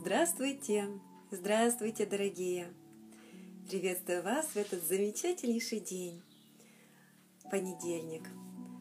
Здравствуйте! 0.00 0.86
Здравствуйте, 1.32 2.06
дорогие! 2.06 2.68
Приветствую 3.68 4.22
вас 4.22 4.46
в 4.46 4.56
этот 4.56 4.84
замечательнейший 4.84 5.80
день, 5.80 6.22
понедельник. 7.50 8.22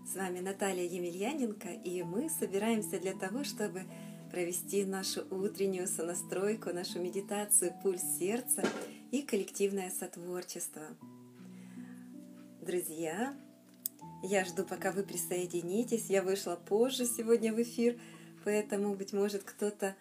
С 0.05 0.15
вами 0.15 0.41
Наталья 0.41 0.83
Емельяненко, 0.83 1.69
и 1.69 2.03
мы 2.03 2.29
собираемся 2.29 2.99
для 2.99 3.13
того, 3.15 3.43
чтобы 3.43 3.85
провести 4.31 4.85
нашу 4.85 5.25
утреннюю 5.31 5.87
сонастройку, 5.87 6.71
нашу 6.71 7.01
медитацию 7.01 7.73
«Пульс 7.81 8.03
сердца» 8.19 8.63
и 9.11 9.23
коллективное 9.23 9.89
сотворчество. 9.89 10.83
Друзья, 12.61 13.35
я 14.21 14.45
жду, 14.45 14.63
пока 14.63 14.91
вы 14.91 15.01
присоединитесь. 15.01 16.09
Я 16.09 16.21
вышла 16.21 16.55
позже 16.55 17.05
сегодня 17.05 17.51
в 17.53 17.61
эфир, 17.61 17.99
поэтому, 18.45 18.93
быть 18.93 19.13
может, 19.13 19.43
кто-то 19.43 19.95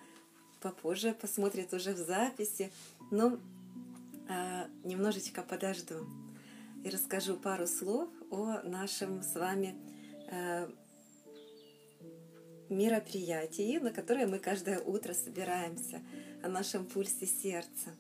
попозже 0.61 1.15
посмотрит 1.15 1.73
уже 1.73 1.95
в 1.95 1.99
записи. 1.99 2.71
Но 3.11 3.39
а, 4.29 4.67
немножечко 4.85 5.43
подожду 5.43 6.07
и 6.85 6.91
расскажу 6.91 7.37
пару 7.37 7.67
слов 7.67 8.09
о 8.31 8.63
нашем 8.63 9.23
с 9.23 9.35
вами 9.35 9.77
а, 10.31 10.71
мероприятии, 12.69 13.79
на 13.79 13.91
которое 13.91 14.27
мы 14.27 14.39
каждое 14.39 14.81
утро 14.81 15.15
собираемся, 15.15 16.03
о 16.43 16.49
нашем 16.49 16.85
пульсе 16.85 17.27
сердца. 17.27 17.95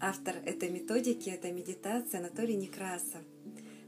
Автор 0.00 0.36
этой 0.44 0.70
методики, 0.70 1.28
этой 1.30 1.50
медитации 1.50 2.18
Анатолий 2.18 2.56
Некрасов– 2.56 3.22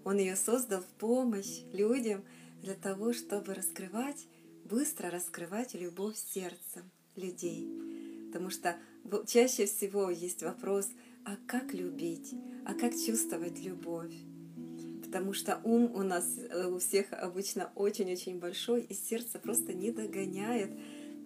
он 0.05 0.19
ее 0.19 0.37
создал 0.37 0.81
в 0.81 0.87
помощь 0.99 1.63
людям 1.73 2.25
для 2.63 2.75
того, 2.75 3.13
чтобы 3.13 3.55
раскрывать, 3.55 4.27
быстро 4.65 5.11
раскрывать 5.11 5.75
любовь 5.75 6.17
сердца 6.17 6.83
людей. 7.17 7.90
Потому 8.31 8.51
что 8.51 8.77
чаще 9.27 9.67
всего 9.67 10.09
есть 10.09 10.45
вопрос, 10.45 10.89
а 11.25 11.37
как 11.47 11.75
любить, 11.75 12.33
а 12.65 12.75
как 12.75 12.93
чувствовать 12.95 13.59
любовь? 13.61 14.15
Потому 15.05 15.33
что 15.33 15.61
ум 15.65 15.91
у 15.93 16.05
нас 16.05 16.39
э, 16.39 16.69
у 16.69 16.79
всех 16.79 17.13
обычно 17.13 17.73
очень-очень 17.75 18.39
большой, 18.39 18.83
и 18.83 18.95
сердце 18.95 19.41
просто 19.41 19.73
не 19.73 19.91
догоняет 19.91 20.71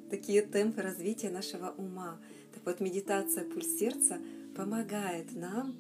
такие 0.09 0.41
темпы 0.41 0.81
развития 0.81 1.29
нашего 1.29 1.75
ума. 1.77 2.19
Так 2.55 2.65
вот, 2.65 2.81
медитация 2.81 3.45
пульс 3.45 3.79
сердца 3.79 4.19
помогает 4.57 5.35
нам 5.35 5.77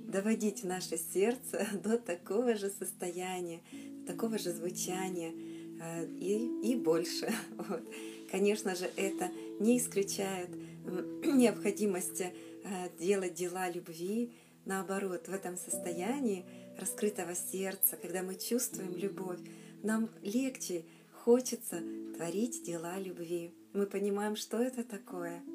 доводить 0.00 0.64
наше 0.64 0.98
сердце 0.98 1.68
до 1.84 1.98
такого 1.98 2.56
же 2.56 2.70
состояния, 2.70 3.60
такого 4.08 4.36
же 4.38 4.52
звучания 4.52 5.32
э, 5.80 6.06
и, 6.18 6.72
и 6.72 6.74
больше. 6.74 7.32
Вот. 7.56 7.84
Конечно 8.30 8.74
же, 8.74 8.90
это 8.96 9.30
не 9.58 9.78
исключает 9.78 10.50
необходимости 11.24 12.32
э, 12.64 12.88
делать 12.98 13.34
дела 13.34 13.70
любви. 13.70 14.32
Наоборот, 14.64 15.28
в 15.28 15.32
этом 15.32 15.56
состоянии 15.56 16.44
раскрытого 16.78 17.34
сердца, 17.34 17.96
когда 18.00 18.22
мы 18.22 18.34
чувствуем 18.34 18.94
любовь, 18.96 19.40
нам 19.82 20.10
легче 20.22 20.84
хочется 21.12 21.80
творить 22.16 22.64
дела 22.64 22.98
любви. 22.98 23.52
Мы 23.72 23.86
понимаем, 23.86 24.36
что 24.36 24.58
это 24.58 24.84
такое— 24.84 25.42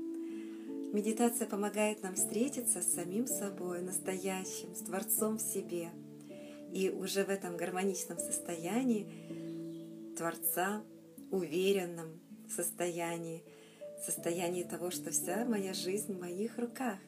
Медитация 0.94 1.48
помогает 1.48 2.04
нам 2.04 2.14
встретиться 2.14 2.84
с 2.84 2.94
самим 2.94 3.26
собой, 3.26 3.82
настоящим, 3.82 4.76
с 4.76 4.82
Творцом 4.82 5.40
в 5.40 5.42
себе. 5.42 5.90
И 6.72 6.92
уже 6.92 7.24
в 7.24 7.30
этом 7.30 7.58
гармоничном 7.58 8.20
состоянии 8.20 9.08
Творца, 10.16 10.84
уверенном 11.32 12.22
состоянии, 12.54 13.44
состоянии 14.06 14.64
того, 14.64 14.92
что 14.92 15.12
вся 15.12 15.46
моя 15.46 15.74
жизнь 15.74 16.14
в 16.14 16.20
моих 16.20 16.58
руках. 16.58 17.00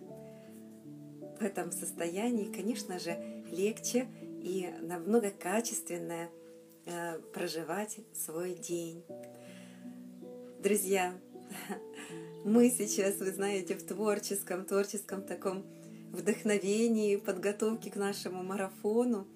В 1.39 1.43
этом 1.43 1.71
состоянии, 1.71 2.51
конечно 2.51 2.99
же, 2.99 3.43
легче 3.51 4.07
и 4.41 4.69
намного 4.81 5.31
качественнее 5.31 6.29
э, 6.85 7.19
проживать 7.33 7.99
свой 8.13 8.55
день. 8.55 9.03
Друзья, 10.63 11.13
мы 12.45 12.69
сейчас, 12.69 13.17
вы 13.17 13.31
знаете, 13.31 13.75
в 13.75 13.85
творческом, 13.85 14.65
творческом 14.65 15.23
таком 15.23 15.65
вдохновении, 16.11 17.17
подготовке 17.17 17.91
к 17.91 17.95
нашему 17.95 18.43
марафону. 18.43 19.27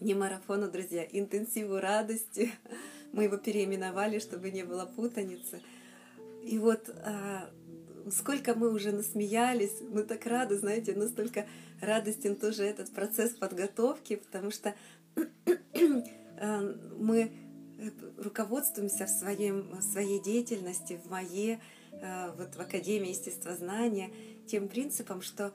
Не 0.00 0.14
марафону, 0.14 0.70
друзья, 0.70 1.04
интенсиву 1.10 1.78
радости. 1.78 2.52
Мы 3.12 3.24
его 3.24 3.36
переименовали, 3.36 4.18
чтобы 4.18 4.50
не 4.50 4.64
было 4.64 4.84
путаницы. 4.84 5.60
И 6.42 6.58
вот 6.58 6.88
а, 7.04 7.50
сколько 8.10 8.54
мы 8.54 8.72
уже 8.72 8.92
насмеялись, 8.92 9.80
мы 9.88 10.02
так 10.02 10.24
рады, 10.26 10.56
знаете, 10.58 10.94
настолько 10.94 11.46
радостен 11.80 12.36
тоже 12.36 12.64
этот 12.64 12.90
процесс 12.92 13.32
подготовки, 13.32 14.16
потому 14.16 14.50
что 14.50 14.74
а, 16.38 16.76
мы 16.98 17.32
руководствуемся 18.16 19.06
в, 19.06 19.10
своем, 19.10 19.68
в 19.78 19.82
своей 19.82 20.20
деятельности, 20.20 21.00
в 21.04 21.10
моей 21.10 21.58
Э, 22.00 22.32
вот 22.36 22.54
в 22.54 22.60
Академии 22.60 23.10
естествознания 23.10 24.10
тем 24.46 24.68
принципом, 24.68 25.22
что 25.22 25.52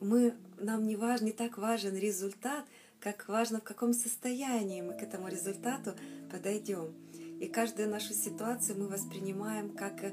мы, 0.00 0.34
нам 0.58 0.86
не, 0.86 0.96
важен, 0.96 1.26
не 1.26 1.32
так 1.32 1.56
важен 1.58 1.96
результат, 1.96 2.64
как 3.04 3.28
важно, 3.28 3.60
в 3.60 3.64
каком 3.64 3.92
состоянии 3.92 4.80
мы 4.80 4.94
к 4.94 5.02
этому 5.02 5.28
результату 5.28 5.92
подойдем. 6.30 6.94
И 7.38 7.46
каждую 7.48 7.90
нашу 7.90 8.14
ситуацию 8.14 8.78
мы 8.78 8.88
воспринимаем 8.88 9.76
как 9.76 10.02
э, 10.02 10.12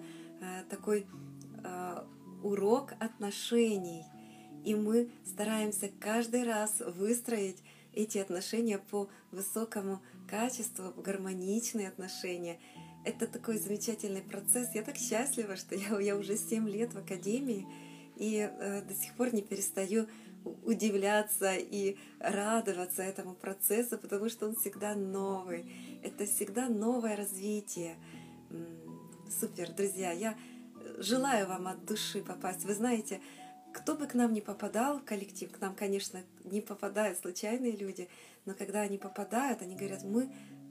такой 0.70 1.08
э, 1.64 2.04
урок 2.44 2.92
отношений. 3.00 4.04
И 4.66 4.76
мы 4.76 5.10
стараемся 5.26 5.90
каждый 6.02 6.44
раз 6.44 6.82
выстроить 6.82 7.64
эти 7.94 8.18
отношения 8.18 8.78
по 8.78 9.08
высокому 9.32 10.02
качеству, 10.30 10.92
гармоничные 11.02 11.88
отношения– 11.88 12.60
это 13.04 13.26
такой 13.26 13.58
замечательный 13.58 14.22
процесс. 14.22 14.76
Я 14.76 14.84
так 14.84 14.98
счастлива, 14.98 15.56
что 15.56 15.76
я, 15.76 16.00
я 16.00 16.16
уже 16.18 16.38
7 16.38 16.70
лет 16.70 16.94
в 16.94 16.98
академии 16.98 17.66
и 18.16 18.38
э, 18.38 18.82
до 18.84 18.94
сих 18.94 19.16
пор 19.16 19.34
не 19.34 19.42
перестаю 19.42 20.08
удивляться 20.44 21.56
и 21.56 21.98
радоваться 22.20 23.04
этому 23.04 23.36
процессу, 23.36 23.98
потому 23.98 24.30
что 24.30 24.48
он 24.48 24.56
всегда 24.56 24.96
новый. 24.96 25.72
Это 26.04 26.26
всегда 26.26 26.70
новое 26.70 27.16
развитие. 27.16 27.96
Супер, 29.40 29.72
друзья, 29.72 30.12
я 30.12 30.38
желаю 30.98 31.48
вам 31.48 31.68
от 31.68 31.86
души 31.86 32.22
попасть. 32.22 32.66
Вы 32.66 32.74
знаете, 32.74 33.22
кто 33.74 33.96
бы 33.96 34.08
к 34.08 34.14
нам 34.14 34.34
не 34.34 34.42
попадал 34.42 35.00
в 35.00 35.04
коллектив, 35.04 35.52
к 35.52 35.62
нам, 35.62 35.76
конечно, 35.76 36.22
не 36.44 36.62
попадают 36.62 37.18
случайные 37.20 37.76
люди, 37.76 38.10
но 38.46 38.54
когда 38.54 38.82
они 38.82 38.98
попадают, 38.98 39.62
они 39.62 39.76
говорят, 39.76 40.04
мы 40.04 40.30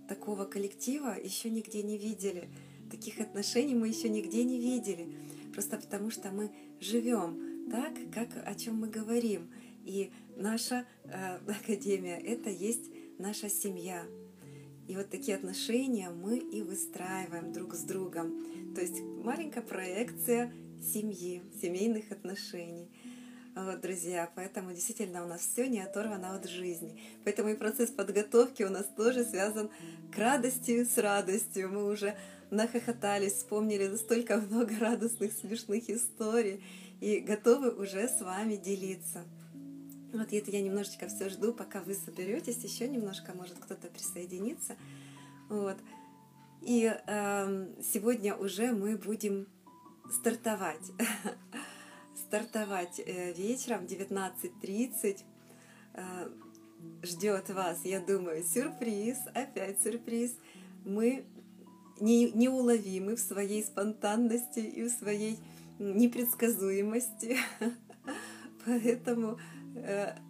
такого 0.08 0.44
коллектива 0.44 1.16
еще 1.18 1.50
нигде 1.50 1.82
не 1.82 1.96
видели. 1.96 2.50
Таких 2.90 3.20
отношений 3.20 3.74
мы 3.74 3.88
еще 3.88 4.08
нигде 4.08 4.42
не 4.44 4.58
видели. 4.58 5.14
Просто 5.52 5.78
потому 5.78 6.10
что 6.10 6.30
мы 6.30 6.50
живем 6.80 7.70
так, 7.70 7.94
как 8.12 8.28
о 8.46 8.54
чем 8.54 8.80
мы 8.80 8.88
говорим. 8.88 9.50
И 9.84 10.12
наша 10.36 10.86
э, 11.04 11.38
академия 11.48 12.18
это 12.18 12.50
есть 12.50 12.90
наша 13.18 13.48
семья. 13.48 14.04
И 14.88 14.96
вот 14.96 15.10
такие 15.10 15.36
отношения 15.36 16.10
мы 16.10 16.38
и 16.38 16.62
выстраиваем 16.62 17.52
друг 17.52 17.74
с 17.74 17.82
другом. 17.82 18.74
То 18.74 18.80
есть 18.80 19.00
маленькая 19.00 19.62
проекция 19.62 20.52
семьи, 20.80 21.42
семейных 21.60 22.10
отношений. 22.10 22.90
Вот, 23.54 23.80
друзья, 23.80 24.30
поэтому 24.34 24.72
действительно 24.72 25.24
у 25.24 25.28
нас 25.28 25.40
все 25.40 25.68
не 25.68 25.80
оторвано 25.80 26.34
от 26.34 26.48
жизни. 26.48 27.00
Поэтому 27.24 27.50
и 27.50 27.54
процесс 27.54 27.90
подготовки 27.90 28.62
у 28.62 28.70
нас 28.70 28.86
тоже 28.96 29.24
связан 29.24 29.70
к 30.12 30.18
радости 30.18 30.84
с 30.84 30.96
радостью. 30.98 31.70
Мы 31.70 31.86
уже 31.86 32.16
нахохотались, 32.50 33.34
вспомнили 33.34 33.94
столько 33.96 34.36
много 34.50 34.78
радостных, 34.78 35.32
смешных 35.32 35.90
историй 35.90 36.62
и 37.00 37.18
готовы 37.18 37.70
уже 37.70 38.08
с 38.08 38.20
вами 38.20 38.56
делиться. 38.56 39.24
Вот 40.12 40.32
это 40.32 40.50
я 40.50 40.60
немножечко 40.60 41.06
все 41.08 41.28
жду, 41.28 41.52
пока 41.52 41.80
вы 41.80 41.94
соберетесь, 41.94 42.62
еще 42.64 42.88
немножко, 42.88 43.32
может, 43.34 43.58
кто-то 43.58 43.88
присоединиться. 43.88 44.76
Вот. 45.48 45.76
И 46.62 46.92
э, 47.06 47.66
сегодня 47.82 48.34
уже 48.34 48.72
мы 48.72 48.96
будем 48.96 49.46
стартовать. 50.10 50.92
стартовать 52.26 53.00
э, 53.00 53.32
вечером 53.32 53.86
в 53.86 53.90
19.30. 53.90 55.24
Э, 55.94 56.28
ждет 57.02 57.50
вас, 57.50 57.84
я 57.84 58.00
думаю, 58.00 58.42
сюрприз, 58.42 59.18
опять 59.34 59.80
сюрприз. 59.82 60.34
Мы 60.84 61.24
не, 62.00 62.30
неуловимы 62.32 63.16
в 63.16 63.20
своей 63.20 63.62
спонтанности 63.62 64.60
и 64.60 64.82
в 64.82 64.90
своей 64.90 65.38
непредсказуемости. 65.78 67.38
Поэтому 68.66 69.38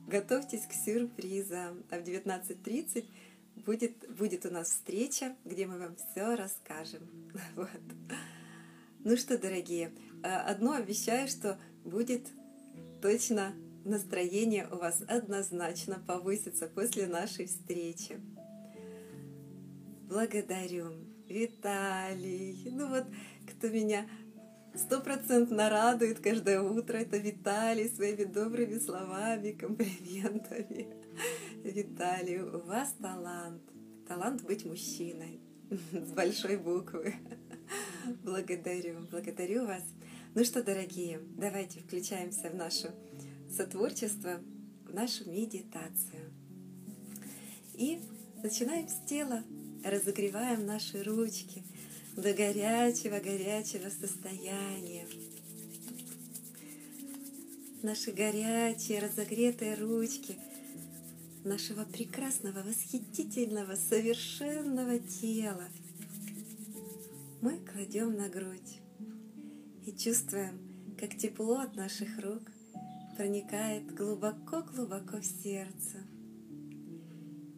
готовьтесь 0.06 0.66
к 0.66 0.72
сюрпризам. 0.72 1.84
А 1.90 1.98
в 1.98 2.02
19.30 2.02 3.04
будет, 3.64 4.16
будет 4.16 4.46
у 4.46 4.50
нас 4.50 4.70
встреча, 4.70 5.34
где 5.44 5.66
мы 5.66 5.78
вам 5.78 5.96
все 5.96 6.34
расскажем. 6.34 7.08
Вот. 7.56 7.68
Ну 9.02 9.16
что, 9.16 9.38
дорогие, 9.38 9.92
а, 10.22 10.42
одно 10.42 10.72
обещаю, 10.72 11.26
что 11.26 11.58
будет 11.84 12.28
точно 13.00 13.54
настроение 13.84 14.68
у 14.70 14.76
вас 14.76 15.02
однозначно 15.08 16.02
повысится 16.06 16.66
после 16.66 17.06
нашей 17.06 17.46
встречи. 17.46 18.20
Благодарю. 20.06 20.92
Виталий. 21.30 22.68
Ну 22.72 22.88
вот, 22.88 23.04
кто 23.46 23.68
меня 23.68 24.06
стопроцентно 24.74 25.68
радует 25.68 26.20
каждое 26.20 26.60
утро, 26.60 26.96
это 26.96 27.16
Виталий 27.18 27.88
своими 27.88 28.24
добрыми 28.24 28.78
словами, 28.78 29.52
комплиментами. 29.52 30.88
Виталий, 31.64 32.40
у 32.40 32.60
вас 32.60 32.94
талант. 33.00 33.62
Талант 34.06 34.42
быть 34.42 34.64
мужчиной. 34.64 35.40
С 35.92 36.12
большой 36.12 36.56
буквы. 36.56 37.14
Благодарю, 38.24 39.06
благодарю 39.10 39.66
вас. 39.66 39.84
Ну 40.34 40.44
что, 40.44 40.62
дорогие, 40.62 41.20
давайте 41.36 41.80
включаемся 41.80 42.50
в 42.50 42.54
наше 42.54 42.92
сотворчество, 43.48 44.40
в 44.86 44.94
нашу 44.94 45.30
медитацию. 45.30 46.32
И 47.74 48.00
начинаем 48.42 48.88
с 48.88 49.06
тела, 49.06 49.42
разогреваем 49.84 50.66
наши 50.66 51.02
ручки 51.02 51.62
до 52.20 52.32
горячего-горячего 52.32 53.90
состояния. 53.90 55.06
Наши 57.82 58.12
горячие, 58.12 59.00
разогретые 59.00 59.74
ручки 59.74 60.36
нашего 61.44 61.84
прекрасного, 61.84 62.62
восхитительного, 62.62 63.76
совершенного 63.76 64.98
тела– 64.98 65.68
мы 67.42 67.58
кладем 67.58 68.16
на 68.16 68.28
грудь 68.28 68.80
и 69.86 69.92
чувствуем, 69.92 70.60
как 70.98 71.16
тепло 71.16 71.60
от 71.60 71.74
наших 71.74 72.18
рук 72.22 72.42
проникает 73.16 73.94
глубоко-глубоко 73.94 75.22
в 75.22 75.24
сердце 75.24 76.04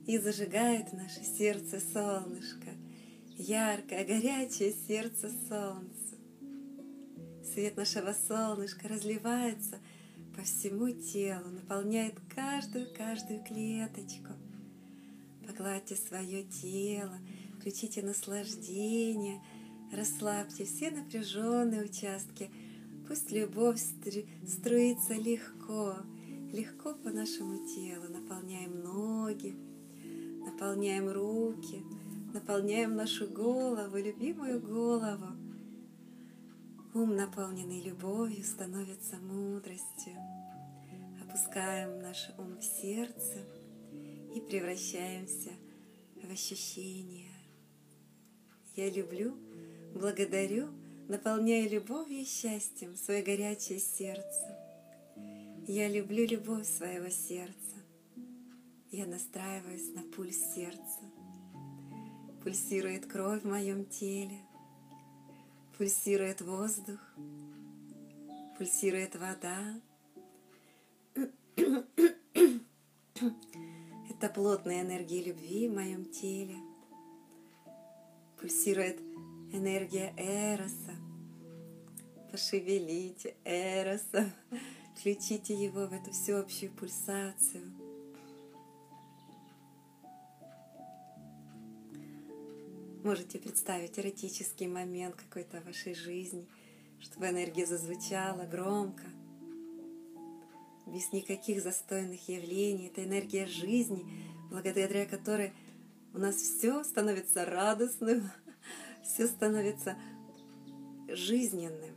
и 0.07 0.19
зажигает 0.19 0.93
наше 0.93 1.25
сердце 1.25 1.81
солнышко, 1.81 2.62
яркое, 3.43 4.05
горячее 4.05 4.75
сердце 4.87 5.31
солнца. 5.49 6.17
Свет 7.53 7.77
нашего 7.77 8.15
солнышка 8.29 8.89
разливается 8.89 9.79
по 10.37 10.43
всему 10.43 10.91
телу, 10.91 11.51
наполняет 11.51 12.15
каждую-каждую 12.35 13.43
клеточку. 13.45 14.33
Погладьте 15.47 15.97
свое 15.97 16.45
тело, 16.45 17.19
включите 17.59 18.03
наслаждение– 18.03 19.41
Расслабьте 19.93 20.65
все 20.65 20.91
напряженные 20.91 21.85
участки. 21.85 22.51
Пусть 23.07 23.31
любовь 23.31 23.79
струится 23.79 25.13
легко, 25.13 25.97
легко 26.51 26.95
по 26.95 27.11
нашему 27.11 27.67
телу. 27.67 28.09
Наполняем 28.09 28.83
ноги, 28.83 29.55
наполняем 30.47 31.11
руки, 31.11 31.83
наполняем 32.33 32.97
нашу 32.97 33.29
голову, 33.29 33.97
любимую 33.97 34.61
голову. 34.61 35.29
Ум, 36.95 37.17
наполненный 37.17 37.81
любовью, 37.81 38.45
становится 38.45 39.17
мудростью. 39.17 40.17
Опускаем 41.23 42.01
наш 42.01 42.29
ум 42.39 42.59
в 42.59 42.65
сердце 42.65 43.39
и 44.35 44.41
превращаемся 44.41 45.51
в 46.23 46.31
ощущение. 46.31 47.31
Я 48.77 48.91
люблю 48.91 49.37
Благодарю, 49.95 50.69
наполняя 51.09 51.69
любовью 51.69 52.21
и 52.21 52.25
счастьем 52.25 52.97
свое 52.97 53.23
горячее 53.23 53.79
сердце. 53.79 54.59
Я 55.67 55.87
люблю 55.89 56.27
любовь 56.27 56.67
своего 56.67 57.11
сердца. 57.11 57.77
Я 58.91 59.05
настраиваюсь 59.05 59.93
на 59.95 60.03
пульс 60.03 60.39
сердца. 60.55 61.12
Пульсирует 62.43 63.07
кровь 63.07 63.43
в 63.43 63.49
моем 63.49 63.85
теле. 63.85 64.41
Пульсирует 65.79 66.41
воздух. 66.41 66.99
Пульсирует 68.59 69.15
вода. 69.15 69.81
Это 74.11 74.29
плотная 74.35 74.83
энергия 74.83 75.23
любви 75.23 75.69
в 75.69 75.75
моем 75.75 76.05
теле. 76.07 76.57
Пульсирует 78.41 78.99
энергия 79.53 80.13
Эроса. 80.17 80.97
Пошевелите 82.33 83.37
Эроса, 83.45 84.33
включите 84.97 85.55
его 85.55 85.87
в 85.87 85.93
эту 85.93 86.11
всеобщую 86.11 86.73
пульсацию. 86.73 87.82
Можете 93.03 93.41
представить 93.41 93.99
эротический 93.99 94.69
момент 94.69 95.17
какой-то 95.17 95.61
в 95.61 95.65
вашей 95.65 95.93
жизни, 95.93 96.47
чтобы 97.01 97.31
энергия 97.31 97.67
зазвучала 97.67 98.45
громко, 98.45 99.03
без 100.87 101.13
никаких 101.13 101.65
застойных 101.65 102.29
явлений. 102.29 102.87
Это 102.87 103.03
энергия 103.03 103.47
жизни, 103.47 104.07
благодаря 104.51 105.05
которой 105.05 105.53
у 106.15 106.19
нас 106.19 106.37
все 106.37 106.85
становится 106.85 107.45
радостным, 107.45 108.31
все 109.05 109.27
становится 109.27 109.97
жизненным, 111.09 111.97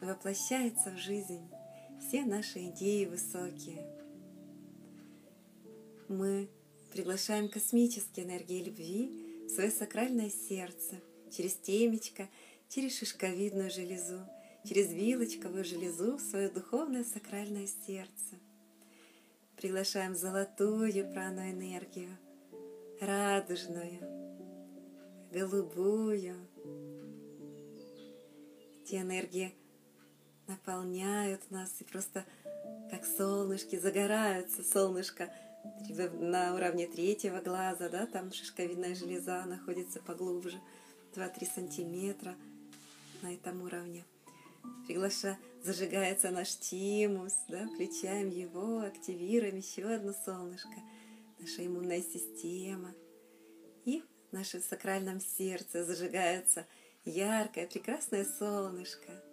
воплощается 0.00 0.90
в 0.90 0.98
жизнь 0.98 1.48
все 2.00 2.24
наши 2.24 2.64
идеи 2.70 3.04
высокие. 3.04 3.86
Мы 6.08 6.48
приглашаем 6.90 7.48
космические 7.48 8.26
энергии 8.26 8.64
любви 8.64 9.29
свое 9.54 9.70
сакральное 9.70 10.30
сердце 10.30 10.96
через 11.30 11.54
темечко, 11.54 12.28
через 12.68 12.98
шишковидную 12.98 13.70
железу, 13.70 14.20
через 14.64 14.92
вилочковую 14.92 15.64
железу 15.64 16.16
в 16.16 16.20
свое 16.20 16.48
духовное 16.48 17.04
сакральное 17.04 17.66
сердце. 17.86 18.36
Приглашаем 19.56 20.14
золотую 20.14 21.10
прану 21.12 21.40
энергию, 21.42 22.16
радужную, 23.00 24.00
голубую. 25.30 26.36
Эти 28.82 28.94
энергии 28.96 29.54
наполняют 30.46 31.50
нас 31.50 31.72
и 31.80 31.84
просто 31.84 32.24
как 32.90 33.04
солнышки 33.04 33.78
загораются. 33.78 34.64
Солнышко 34.64 35.32
на 36.20 36.54
уровне 36.54 36.86
третьего 36.86 37.40
глаза, 37.40 37.88
да, 37.88 38.06
там 38.06 38.32
шишковидная 38.32 38.94
железа 38.94 39.44
находится 39.44 40.00
поглубже, 40.00 40.60
2-3 41.14 41.54
сантиметра 41.54 42.36
на 43.22 43.34
этом 43.34 43.62
уровне. 43.62 44.04
Приглаша, 44.86 45.38
зажигается 45.62 46.30
наш 46.30 46.56
тимус, 46.56 47.34
да, 47.48 47.66
включаем 47.68 48.30
его, 48.30 48.80
активируем 48.80 49.56
еще 49.56 49.84
одно 49.84 50.12
солнышко, 50.12 50.76
наша 51.38 51.66
иммунная 51.66 52.02
система. 52.02 52.94
И 53.84 54.02
в 54.30 54.32
нашем 54.32 54.60
сакральном 54.60 55.20
сердце 55.20 55.84
зажигается 55.84 56.66
яркое, 57.04 57.66
прекрасное 57.66 58.24
солнышко. 58.24 59.29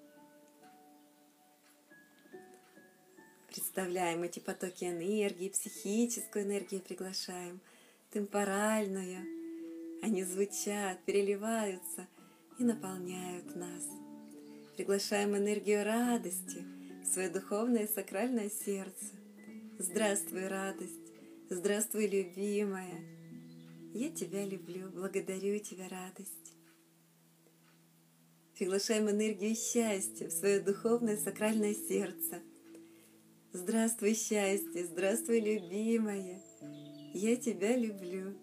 Представляем 3.58 4.22
эти 4.22 4.38
потоки 4.38 4.86
энергии, 4.86 5.50
психическую 5.50 6.46
энергию 6.46 6.80
приглашаем, 6.80 7.60
темпоральную. 8.12 9.26
Они 10.04 10.24
звучат, 10.24 11.04
переливаются 11.06 12.08
и 12.60 12.64
наполняют 12.64 13.56
нас. 13.56 13.84
Приглашаем 14.76 15.36
энергию 15.36 15.84
радости 15.84 16.64
в 17.02 17.08
свое 17.08 17.32
духовное 17.32 17.88
сакральное 17.88 18.52
сердце. 18.52 19.16
Здравствуй, 19.80 20.48
радость! 20.48 21.12
Здравствуй, 21.50 22.06
любимая! 22.06 23.02
Я 23.92 24.12
тебя 24.12 24.46
люблю, 24.46 24.92
благодарю 24.92 25.58
тебя, 25.58 25.90
радость. 25.90 26.54
Приглашаем 28.56 29.10
энергию 29.10 29.56
счастья 29.56 30.28
в 30.28 30.32
свое 30.32 30.60
духовное 30.60 31.18
сакральное 31.18 31.74
сердце. 31.74 32.44
Здравствуй, 33.54 34.14
счастье, 34.14 34.86
здравствуй, 34.86 35.40
любимая. 35.40 36.42
Я 37.14 37.36
тебя 37.36 37.76
люблю, 37.76 38.38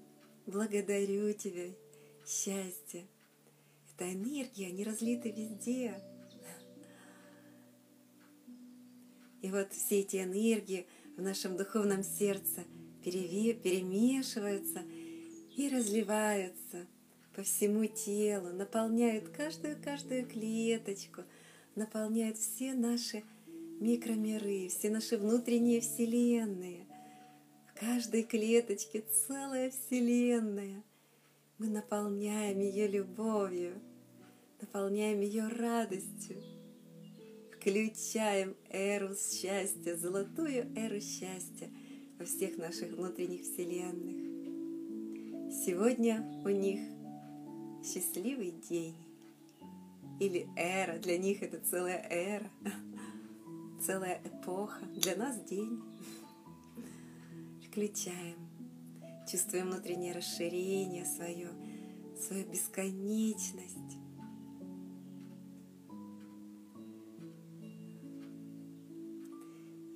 благодарю 0.47 1.33
тебя, 1.33 1.75
счастье. 2.27 3.07
Это 3.95 4.13
энергия, 4.13 4.69
они 4.69 4.85
разлиты 4.85 5.31
везде. 5.31 5.95
И 9.43 9.51
вот 9.51 9.73
все 9.73 10.01
эти 10.01 10.17
энергии 10.17 10.87
в 11.17 11.23
нашем 11.23 11.57
духовном 11.57 12.03
сердце 12.03 12.65
перемешиваются– 13.03 14.83
и 15.57 15.69
разливаются 15.69 16.87
по 17.35 17.43
всему 17.43 17.87
телу, 17.87 18.53
наполняют 18.53 19.29
каждую-каждую 19.29 20.27
клеточку, 20.27 21.23
наполняют 21.75 22.39
все 22.39 22.75
наши 22.75 23.23
микромиры, 23.81 24.69
все 24.69 24.91
наши 24.91 25.17
внутренние 25.17 25.81
вселенные. 25.81 26.87
В 27.69 27.79
каждой 27.79 28.23
клеточке 28.23 29.05
целая 29.27 29.71
вселенная. 29.71 30.83
Мы 31.59 31.69
наполняем 31.69 32.59
ее 32.61 32.89
любовью, 32.89 33.81
наполняем 34.61 35.21
ее 35.21 35.47
радостью, 35.49 36.43
включаем 37.53 38.57
эру 38.71 39.15
счастья, 39.15 39.97
золотую 39.97 40.73
эру 40.77 41.01
счастья 41.01 41.71
во 42.19 42.25
всех 42.25 42.59
наших 42.59 42.93
внутренних 42.93 43.43
вселенных. 43.43 44.17
Сегодня 45.65 46.25
у 46.45 46.49
них 46.49 46.81
счастливый 47.85 48.53
день 48.69 48.97
или 50.21 50.49
эра, 50.57 50.99
для 50.99 51.19
них 51.19 51.43
это 51.43 51.59
целая 51.59 52.07
эра, 52.11 52.51
целая 53.85 54.21
эпоха, 54.25 54.85
для 54.95 55.15
нас 55.17 55.39
день. 55.43 55.83
Включаем, 57.67 58.37
чувствуем 59.31 59.71
внутреннее 59.71 60.15
расширение 60.15 61.05
свое, 61.05 61.51
свою 62.19 62.47
бесконечность. 62.47 63.99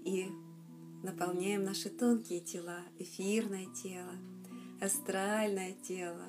И 0.05 0.27
наполняем 1.03 1.65
наши 1.65 1.89
тонкие 1.89 2.41
тела, 2.41 2.81
эфирное 2.99 3.67
тело, 3.75 4.15
астральное 4.81 5.73
тело, 5.73 6.27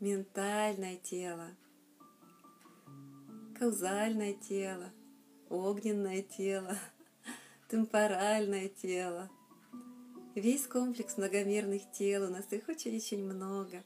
ментальное 0.00 0.96
тело, 0.96 1.48
каузальное 3.58 4.34
тело, 4.34 4.90
огненное 5.50 6.22
тело, 6.22 6.76
темпоральное 7.68 8.68
тело. 8.68 9.30
Весь 10.34 10.66
комплекс 10.66 11.16
многомерных 11.16 11.90
тел, 11.92 12.24
у 12.24 12.28
нас 12.28 12.52
их 12.52 12.68
очень-очень 12.68 13.24
много. 13.24 13.84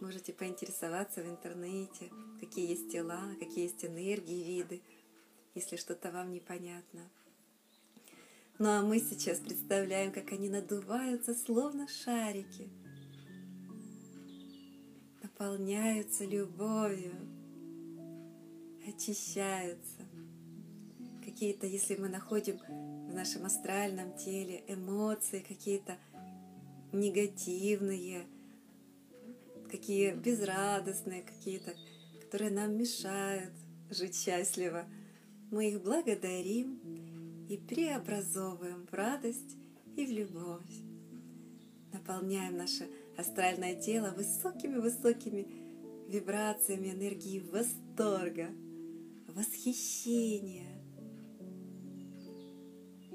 Можете 0.00 0.32
поинтересоваться 0.32 1.22
в 1.22 1.28
интернете, 1.28 2.10
какие 2.40 2.68
есть 2.70 2.92
тела, 2.92 3.34
какие 3.40 3.64
есть 3.64 3.84
энергии, 3.84 4.44
виды, 4.44 4.82
если 5.54 5.76
что-то 5.76 6.12
вам 6.12 6.32
непонятно. 6.32 7.10
Ну 8.58 8.68
а 8.68 8.82
мы 8.82 8.98
сейчас 8.98 9.38
представляем, 9.38 10.12
как 10.12 10.32
они 10.32 10.48
надуваются, 10.48 11.32
словно 11.32 11.86
шарики, 11.86 12.68
наполняются 15.22 16.24
любовью, 16.24 17.14
очищаются. 18.86 19.97
Какие-то, 21.38 21.68
если 21.68 21.94
мы 21.94 22.08
находим 22.08 22.58
в 22.58 23.14
нашем 23.14 23.46
астральном 23.46 24.12
теле 24.18 24.64
эмоции 24.66 25.38
какие-то 25.38 25.96
негативные, 26.90 28.26
какие 29.70 30.14
безрадостные 30.14 31.22
какие-то, 31.22 31.74
которые 32.22 32.50
нам 32.50 32.76
мешают 32.76 33.52
жить 33.88 34.16
счастливо, 34.16 34.84
мы 35.52 35.68
их 35.68 35.80
благодарим 35.80 37.46
и 37.48 37.56
преобразовываем 37.56 38.88
в 38.88 38.92
радость 38.92 39.56
и 39.94 40.06
в 40.06 40.10
любовь. 40.10 40.74
Наполняем 41.92 42.56
наше 42.56 42.88
астральное 43.16 43.80
тело 43.80 44.10
высокими-высокими 44.10 45.46
вибрациями 46.08 46.88
энергии 46.88 47.38
восторга, 47.38 48.48
восхищения, 49.28 50.77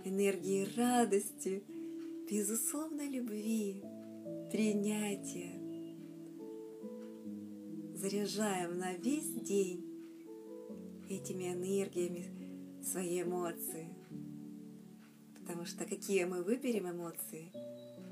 энергии 0.04 0.68
радости, 0.78 1.64
безусловной 2.30 3.08
любви, 3.08 3.84
принятия. 4.52 5.60
Заряжаем 7.96 8.78
на 8.78 8.94
весь 8.94 9.34
день 9.34 9.86
этими 11.10 11.54
энергиями 11.54 12.84
свои 12.84 13.22
эмоции– 13.22 13.88
Потому 15.44 15.66
что 15.66 15.84
какие 15.86 16.24
мы 16.24 16.42
выберем 16.42 16.90
эмоции, 16.90 17.52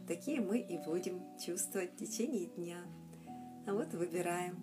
такие 0.05 0.41
мы 0.41 0.60
и 0.60 0.77
будем 0.77 1.21
чувствовать 1.39 1.93
в 1.93 1.95
течение 1.95 2.48
дня. 2.48 2.83
А 3.65 3.74
вот 3.74 3.93
выбираем. 3.93 4.57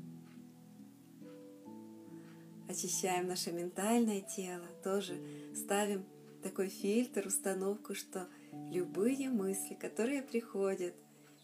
Очищаем 2.69 3.27
наше 3.27 3.53
ментальное 3.53 4.21
тело, 4.21 4.67
тоже 4.85 5.19
ставим 5.55 6.05
такой 6.43 6.69
фильтр, 6.69 7.27
установку, 7.27 7.95
что 7.95 8.29
любые 8.71 9.31
мысли, 9.31 9.75
которые 9.75 10.23
приходят 10.23 10.95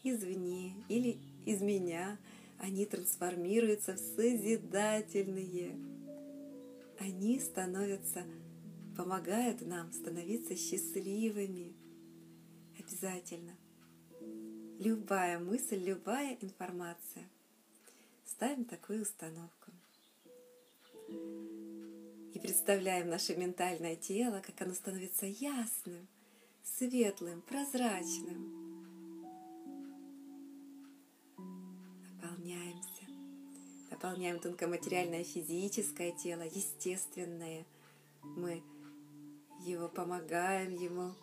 извне 0.03 0.73
или 0.89 1.19
из 1.45 1.61
меня, 1.61 2.17
они 2.59 2.85
трансформируются 2.85 3.93
в 3.93 3.99
созидательные. 3.99 5.75
Они 6.99 7.39
становятся 7.39 8.23
помогают 8.95 9.61
нам 9.61 9.91
становиться 9.91 10.55
счастливыми. 10.55 11.75
Обязательно. 12.79 13.55
Любая 14.79 15.39
мысль, 15.39 15.77
любая 15.77 16.37
информация. 16.41 17.29
Ставим 18.25 18.65
такую 18.65 19.01
установку. 19.03 19.71
И 22.35 22.39
представляем 22.39 23.07
наше 23.09 23.33
ментальное 23.37 23.95
тело, 23.95 24.41
как 24.45 24.61
оно 24.61 24.73
становится 24.73 25.25
ясным, 25.25 26.05
светлым, 26.63 27.41
прозрачным. 27.41 28.51
Наполняемся. 32.11 33.05
Наполняем 33.89 34.39
тонкоматериальное 34.39 35.23
физическое 35.23 36.11
тело, 36.11 36.41
естественное. 36.41 37.65
Мы 38.21 38.61
его, 39.61 39.87
помогаем 39.87 40.75
ему 40.75 41.13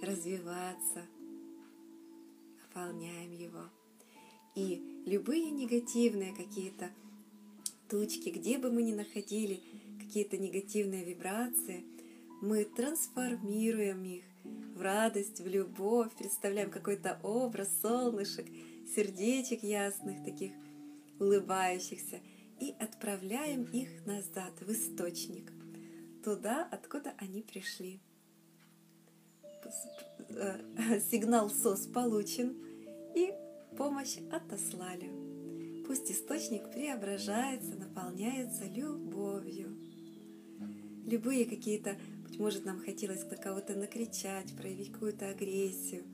развиваться, 0.00 1.04
наполняем 2.62 3.32
его. 3.32 3.64
И 4.54 5.02
любые 5.06 5.50
негативные 5.50 6.32
какие-то 6.32 6.92
точки, 7.88 8.28
где 8.28 8.58
бы 8.58 8.70
мы 8.70 8.84
ни 8.84 8.92
находили 8.92 9.60
какие-то 10.04 10.38
негативные 10.38 11.04
вибрации, 11.04 11.84
мы 12.40 12.64
трансформируем 12.64 14.04
их 14.04 14.24
в 14.74 14.80
радость, 14.80 15.40
в 15.40 15.46
любовь, 15.46 16.12
представляем 16.16 16.70
какой-то 16.70 17.18
образ 17.22 17.68
солнышек, 17.80 18.46
сердечек 18.94 19.62
ясных, 19.62 20.24
таких 20.24 20.52
улыбающихся, 21.18 22.20
и 22.60 22.74
отправляем 22.78 23.64
их 23.64 24.06
назад 24.06 24.52
в 24.60 24.70
источник– 24.70 25.52
туда, 26.24 26.66
откуда 26.70 27.12
они 27.18 27.42
пришли. 27.42 28.00
Э, 30.30 31.00
сигнал 31.10 31.50
СОС 31.50 31.86
получен 31.86 32.56
и 33.14 33.32
помощь 33.76 34.16
отослали. 34.32 35.10
Пусть 35.86 36.10
источник 36.10 36.72
преображается, 36.72 37.76
наполняется 37.76 38.64
любовью. 38.64 39.76
Любые 41.06 41.44
какие-то, 41.44 41.96
быть 42.26 42.38
может, 42.38 42.64
нам 42.64 42.80
хотелось 42.80 43.24
на 43.24 43.36
кого-то 43.36 43.74
накричать, 43.74 44.56
проявить 44.56 44.92
какую-то 44.92 45.28
агрессию. 45.28 46.04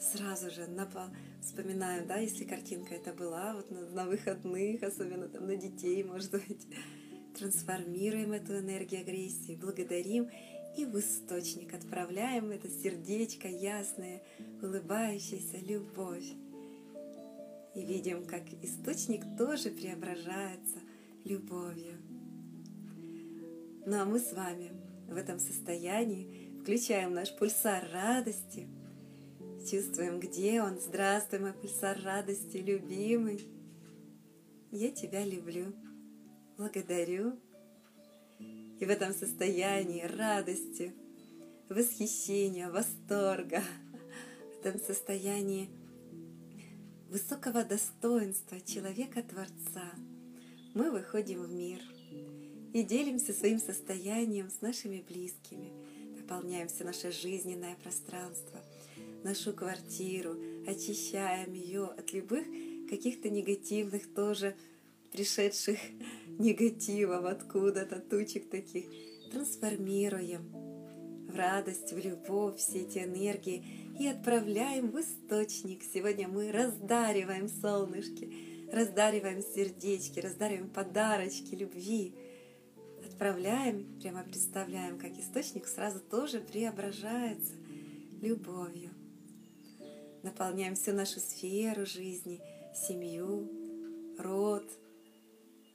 Сразу 0.00 0.50
же 0.50 0.66
напал, 0.66 1.08
вспоминаем, 1.42 2.06
да, 2.06 2.18
если 2.18 2.44
картинка 2.44 2.94
это 2.94 3.12
была, 3.12 3.54
вот 3.54 3.70
на, 3.70 3.80
на 3.88 4.04
выходных, 4.04 4.82
особенно 4.82 5.28
там 5.28 5.46
на 5.46 5.56
детей, 5.56 6.04
может 6.04 6.30
быть, 6.30 6.66
трансформируем 7.38 8.32
эту 8.32 8.58
энергию 8.58 9.00
агрессии, 9.00 9.58
благодарим 9.60 10.28
и 10.76 10.84
в 10.84 10.96
источник 10.98 11.74
отправляем 11.74 12.50
это 12.50 12.68
сердечко 12.68 13.48
ясное, 13.48 14.22
улыбающееся 14.62 15.58
любовь. 15.66 16.32
И 17.74 17.84
видим, 17.84 18.24
как 18.24 18.42
источник 18.62 19.24
тоже 19.36 19.70
преображается 19.70 20.78
любовью. 21.24 21.96
Ну 23.90 24.02
а 24.02 24.04
мы 24.04 24.18
с 24.18 24.34
вами 24.34 24.70
в 25.08 25.16
этом 25.16 25.38
состоянии 25.38 26.60
включаем 26.60 27.14
наш 27.14 27.34
пульсар 27.34 27.88
радости, 27.90 28.68
чувствуем, 29.60 30.20
где 30.20 30.60
он. 30.60 30.78
Здравствуй, 30.78 31.38
мой 31.38 31.54
пульсар 31.54 31.98
радости, 32.04 32.58
любимый. 32.58 33.48
Я 34.72 34.90
тебя 34.90 35.24
люблю 35.24 35.74
благодарю. 36.58 37.40
И 38.78 38.84
в 38.84 38.90
этом 38.90 39.14
состоянии 39.14 40.02
радости, 40.02 40.92
восхищения, 41.70 42.68
восторга, 42.68 43.62
в 44.52 44.66
этом 44.66 44.78
состоянии 44.82 45.70
высокого 47.08 47.64
достоинства 47.64 48.60
человека-творца 48.60 49.94
мы 50.74 50.90
выходим 50.90 51.42
в 51.44 51.50
мир 51.50 51.80
и 52.72 52.82
делимся 52.82 53.32
своим 53.32 53.58
состоянием 53.58 54.50
с 54.50 54.60
нашими 54.60 55.04
близкими, 55.08 55.72
наполняем 56.16 56.68
все 56.68 56.84
наше 56.84 57.10
жизненное 57.10 57.76
пространство, 57.82 58.60
нашу 59.24 59.52
квартиру, 59.52 60.36
очищаем 60.66 61.52
ее 61.54 61.84
от 61.84 62.12
любых 62.12 62.46
каких-то 62.88 63.30
негативных 63.30 64.12
тоже 64.14 64.54
пришедших 65.12 65.78
негативов 66.38 67.24
откуда-то, 67.24 68.00
тучек 68.00 68.48
таких, 68.48 68.86
трансформируем 69.32 70.50
в 71.28 71.36
радость, 71.36 71.92
в 71.92 71.98
любовь 71.98 72.58
все 72.58 72.80
эти 72.80 72.98
энергии 72.98 73.64
и 73.98 74.06
отправляем 74.06 74.90
в 74.90 75.00
источник. 75.00 75.82
Сегодня 75.82 76.28
мы 76.28 76.50
раздариваем 76.52 77.48
солнышки, 77.48 78.32
раздариваем 78.72 79.42
сердечки, 79.42 80.20
раздариваем 80.20 80.70
подарочки 80.70 81.54
любви. 81.54 82.14
Отправляем, 83.18 83.98
прямо 84.00 84.22
представляем, 84.22 84.96
как 84.96 85.10
источник 85.18 85.66
сразу 85.66 85.98
тоже 85.98 86.38
преображается 86.38 87.52
любовью. 88.22 88.90
Наполняем 90.22 90.76
всю 90.76 90.92
нашу 90.92 91.18
сферу 91.18 91.84
жизни, 91.84 92.40
семью, 92.72 93.50
род, 94.20 94.70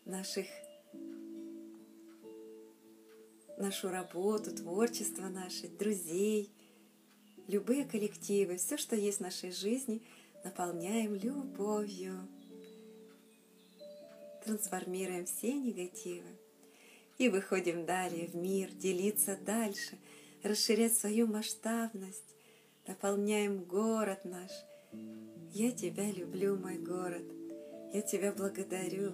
наших 0.06 0.46
нашу 3.58 3.90
работу, 3.90 4.56
творчество 4.56 5.24
наше, 5.24 5.68
друзей, 5.68 6.50
любые 7.50 7.84
коллективы, 7.84 8.56
все, 8.56 8.78
что 8.78 8.96
есть 8.96 9.18
в 9.18 9.24
нашей 9.24 9.52
жизни, 9.52 10.02
наполняем 10.46 11.14
любовью. 11.14 12.26
Трансформируем 14.46 15.26
все 15.26 15.54
негативы 15.54 16.38
и 17.24 17.30
выходим 17.30 17.86
далее 17.86 18.28
в 18.28 18.36
мир, 18.36 18.70
делиться 18.74 19.38
дальше, 19.46 19.98
расширять 20.44 20.98
свою 20.98 21.26
масштабность, 21.26 22.36
наполняем 22.86 23.64
город 23.64 24.26
наш. 24.26 24.52
Я 25.54 25.72
тебя 25.72 26.12
люблю, 26.12 26.58
мой 26.58 26.78
город. 26.80 27.24
Я 27.94 28.02
тебя 28.02 28.34
благодарю. 28.34 29.14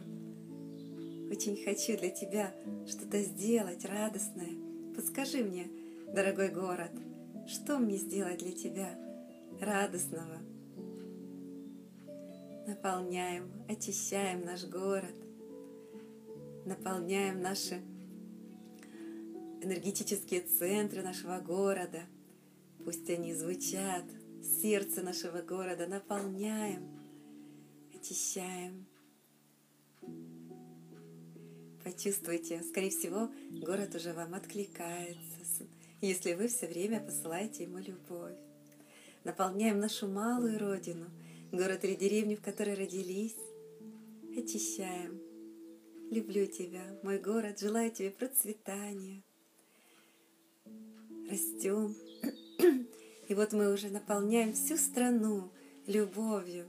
Очень 1.29 1.63
хочу 1.63 1.99
для 1.99 2.09
тебя 2.09 2.51
что-то 2.87 3.21
сделать 3.21 3.85
радостное. 3.85 4.55
Подскажи 4.95 5.43
мне, 5.43 5.67
дорогой 6.11 6.49
город, 6.49 6.91
что 7.47 7.77
мне 7.77 7.97
сделать 7.97 8.39
для 8.39 8.53
тебя 8.53 8.97
радостного? 9.61 10.39
Наполняем, 12.65 13.51
очищаем 13.67 14.45
наш 14.45 14.65
город, 14.65 15.15
наполняем 16.65 17.41
наши 17.41 17.83
энергетические 19.61 20.41
центры 20.41 21.01
нашего 21.01 21.39
города. 21.39 22.03
Пусть 22.83 23.09
они 23.09 23.33
звучат, 23.33 24.05
сердце 24.61 25.01
нашего 25.01 25.41
города 25.41 25.87
наполняем, 25.87 26.87
очищаем. 27.93 28.85
Почувствуйте, 31.83 32.61
скорее 32.63 32.89
всего, 32.89 33.29
город 33.51 33.95
уже 33.95 34.13
вам 34.13 34.33
откликается, 34.33 35.65
если 36.01 36.33
вы 36.33 36.47
все 36.47 36.67
время 36.67 36.99
посылаете 36.99 37.63
ему 37.63 37.79
любовь. 37.79 38.37
Наполняем 39.23 39.79
нашу 39.79 40.07
малую 40.07 40.59
родину, 40.59 41.09
город 41.51 41.83
или 41.83 41.95
деревню, 41.95 42.37
в 42.37 42.41
которой 42.41 42.75
родились. 42.75 43.35
Очищаем. 44.37 45.19
Люблю 46.11 46.45
тебя, 46.47 46.83
мой 47.03 47.19
город, 47.19 47.59
желаю 47.59 47.91
тебе 47.91 48.11
процветания. 48.11 49.23
Растем. 51.29 51.95
И 53.27 53.35
вот 53.35 53.53
мы 53.53 53.71
уже 53.71 53.89
наполняем 53.89 54.53
всю 54.53 54.77
страну 54.77 55.51
любовью. 55.85 56.67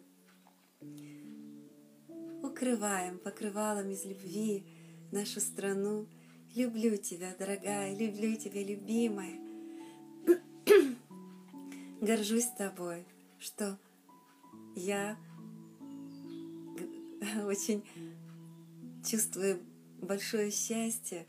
Укрываем 2.42 3.18
покрывалом 3.18 3.88
из 3.90 4.04
любви, 4.04 4.66
нашу 5.12 5.40
страну. 5.40 6.06
Люблю 6.54 6.98
тебя, 6.98 7.34
дорогая, 7.38 7.96
люблю 7.96 8.36
тебя, 8.36 8.62
любимая. 8.62 9.40
Горжусь 12.02 12.48
тобой, 12.58 13.06
что 13.38 13.78
я 14.76 15.16
очень 17.46 17.82
чувствую 19.06 19.60
большое 20.02 20.50
счастье, 20.50 21.26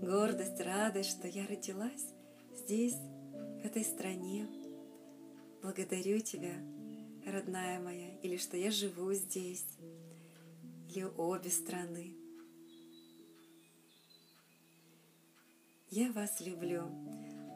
гордость, 0.00 0.60
радость, 0.60 1.10
что 1.10 1.26
я 1.26 1.48
родилась 1.48 2.06
здесь, 2.70 2.94
в 2.94 3.66
этой 3.66 3.82
стране. 3.82 4.46
Благодарю 5.60 6.20
тебя, 6.20 6.54
родная 7.26 7.80
моя, 7.80 8.16
или 8.22 8.36
что 8.36 8.56
я 8.56 8.70
живу 8.70 9.12
здесь, 9.12 9.64
или 10.88 11.02
обе 11.02 11.50
страны. 11.50 12.14
Я 15.90 16.12
вас 16.12 16.40
люблю. 16.40 16.84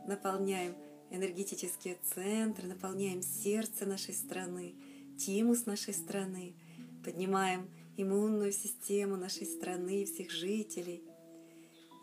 Наполняем 0.08 0.74
энергетические 1.10 1.96
центры, 2.12 2.66
наполняем 2.66 3.22
сердце 3.22 3.86
нашей 3.86 4.14
страны, 4.14 4.74
тимус 5.16 5.64
нашей 5.64 5.94
страны, 5.94 6.56
поднимаем 7.04 7.70
иммунную 7.96 8.50
систему 8.50 9.16
нашей 9.16 9.46
страны 9.46 10.02
и 10.02 10.06
всех 10.06 10.32
жителей. 10.32 11.04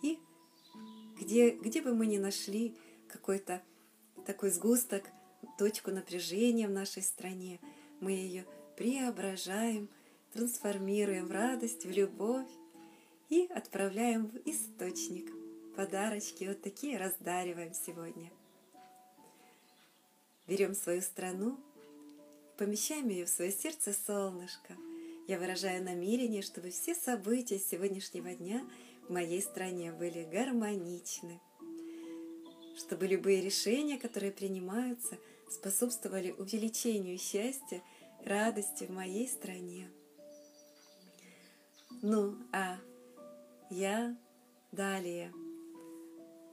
И 0.01 0.17
где, 1.19 1.51
где 1.51 1.81
бы 1.81 1.93
мы 1.93 2.07
ни 2.07 2.17
нашли 2.17 2.77
какой-то 3.11 3.61
такой 4.25 4.51
сгусток, 4.51 5.03
точку 5.57 5.91
напряжения 5.91 6.67
в 6.67 6.71
нашей 6.71 7.03
стране, 7.03 7.59
мы 7.99 8.11
ее 8.11 8.45
преображаем, 8.77 9.89
трансформируем 10.33 11.27
в 11.27 11.31
радость, 11.31 11.85
в 11.85 11.91
любовь 11.91 12.49
и 13.29 13.47
отправляем 13.53 14.27
в 14.27 14.37
источник– 14.45 15.29
подарочки 15.75 16.45
вот 16.45 16.61
такие 16.61 16.97
раздариваем 16.97 17.73
сегодня. 17.73 18.31
Берем 20.47 20.75
свою 20.75 21.01
страну, 21.01 21.57
помещаем 22.57 23.09
ее 23.09 23.25
в 23.25 23.29
свое 23.29 23.51
сердце 23.51 23.93
солнышко. 23.93 24.75
Я 25.27 25.39
выражаю 25.39 25.83
намерение, 25.83 26.41
чтобы 26.41 26.71
все 26.71 26.93
события 26.93 27.59
сегодняшнего 27.59 28.33
дня 28.33 28.65
в 29.07 29.13
моей 29.13 29.41
стране 29.41 29.91
были 29.91 30.23
гармоничны, 30.23 31.39
чтобы 32.77 33.07
любые 33.07 33.41
решения, 33.41 33.97
которые 33.97 34.31
принимаются, 34.31 35.17
способствовали 35.49 36.31
увеличению 36.31 37.17
счастья, 37.17 37.81
радости 38.25 38.85
в 38.85 38.89
моей 38.89 39.27
стране. 39.27 39.89
Ну, 42.01 42.37
а 42.51 42.77
я 43.69 44.15
далее 44.71 45.31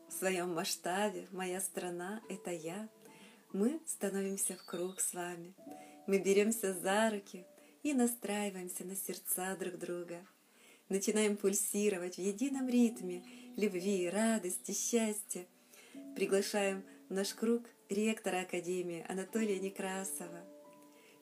в 0.08 0.12
своем 0.12 0.54
масштабе, 0.54 1.28
моя 1.30 1.60
страна— 1.60 2.22
это 2.28 2.50
я. 2.50 2.88
Мы 3.52 3.80
становимся 3.86 4.56
в 4.56 4.64
круг 4.64 5.00
с 5.00 5.14
вами. 5.14 5.54
Мы 6.06 6.18
беремся 6.18 6.72
за 6.72 7.10
руки 7.10 7.46
и 7.82 7.92
настраиваемся 7.92 8.84
на 8.84 8.96
сердца 8.96 9.56
друг 9.56 9.76
друга. 9.78 10.26
Начинаем 10.88 11.36
пульсировать 11.36 12.16
в 12.16 12.20
едином 12.20 12.68
ритме 12.68 13.22
любви, 13.56 14.08
радости, 14.08 14.72
счастья. 14.72 15.46
Приглашаем 16.18 16.82
в 17.08 17.14
наш 17.14 17.32
круг 17.32 17.62
ректора 17.88 18.40
Академии 18.40 19.06
Анатолия 19.08 19.60
Некрасова. 19.60 20.44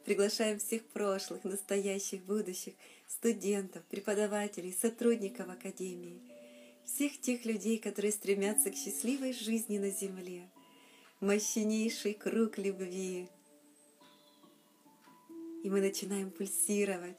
Приглашаем 0.07 0.59
всех 0.59 0.87
прошлых, 0.87 1.45
настоящих, 1.45 2.25
будущих 2.25 2.73
студентов, 3.07 3.85
преподавателей, 3.91 4.73
сотрудников 4.73 5.51
Академии– 5.51 6.23
всех 6.87 7.21
тех 7.21 7.45
людей, 7.45 7.77
которые 7.77 8.11
стремятся 8.11 8.71
к 8.71 8.75
счастливой 8.75 9.35
жизни 9.35 9.77
на 9.77 9.91
земле, 9.91 10.49
мощнейший 11.21 12.15
круг 12.15 12.57
любви. 12.57 13.29
И 15.63 15.69
мы 15.69 15.83
начинаем 15.83 16.31
пульсировать, 16.31 17.19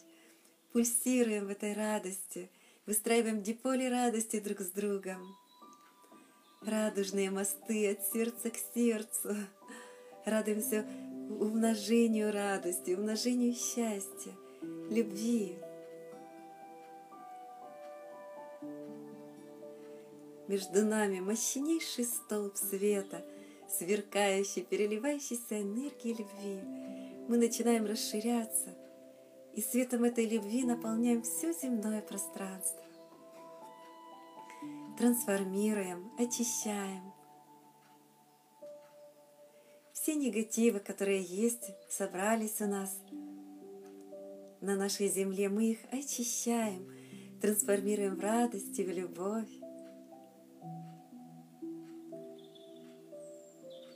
пульсируем 0.72 1.46
в 1.46 1.50
этой 1.50 1.74
радости, 1.74 2.50
выстраиваем 2.88 3.44
диполи 3.44 3.88
радости 3.88 4.40
друг 4.40 4.62
с 4.62 4.72
другом. 4.72 5.22
Радужные 6.62 7.32
мосты 7.32 7.92
от 7.92 8.04
сердца 8.14 8.50
к 8.50 8.58
сердцу. 8.74 9.36
Радуемся 10.26 10.86
умножению 11.40 12.32
радости, 12.34 12.92
умножению 12.92 13.54
счастья, 13.54 14.34
любви, 14.90 15.58
Между 20.48 20.86
нами 20.86 21.20
мощнейший 21.20 22.06
столб 22.06 22.56
света, 22.56 23.22
сверкающий, 23.70 24.64
переливающийся 24.64 25.62
энергией 25.62 26.16
любви. 26.16 26.62
Мы 27.28 27.38
начинаем 27.38 27.86
расширяться, 27.86 28.74
И 29.54 29.62
светом 29.62 30.06
этой 30.06 30.26
любви 30.26 30.64
наполняем 30.64 31.24
все 31.24 31.52
земное 31.52 32.02
пространство. 32.02 32.87
Трансформируем, 34.98 36.12
очищаем. 36.18 37.14
Все 39.94 40.16
негативы, 40.16 40.80
которые 40.80 41.22
есть, 41.22 41.72
собрались 41.90 42.60
у 42.62 42.66
нас 42.66 42.98
на 44.62 44.76
нашей 44.76 45.08
земле, 45.08 45.50
мы 45.50 45.72
их 45.72 45.80
очищаем, 45.92 46.92
трансформируем 47.42 48.16
в 48.16 48.20
радость 48.20 48.80
и 48.80 48.84
в 48.84 48.90
любовь. 48.90 49.50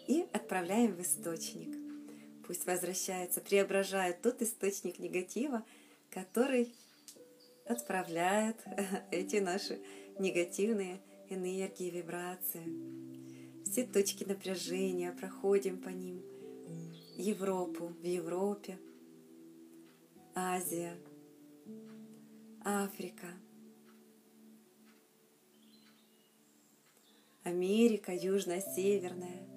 И 0.08 0.26
отправляем 0.34 0.94
в 0.94 1.02
источник 1.02 1.82
пусть 2.52 2.66
возвращается, 2.66 3.40
преображает 3.40 4.22
тот 4.22 4.42
источник 4.42 5.00
негатива, 5.00 5.64
который 6.10 6.76
отправляет 7.66 8.58
эти 9.12 9.38
наши 9.38 9.80
негативные 10.20 11.02
энергии, 11.30 11.90
вибрации. 11.90 12.64
Все 13.66 13.86
точки 13.86 14.24
напряжения, 14.24 15.12
проходим 15.12 15.78
по 15.78 15.90
ним. 15.90 16.22
Европу, 17.18 17.94
в 18.02 18.04
Европе, 18.04 18.78
Азия, 20.34 20.98
Африка, 22.64 23.28
Америка, 27.44 28.14
Южная, 28.14 28.62
Северная, 28.62 29.48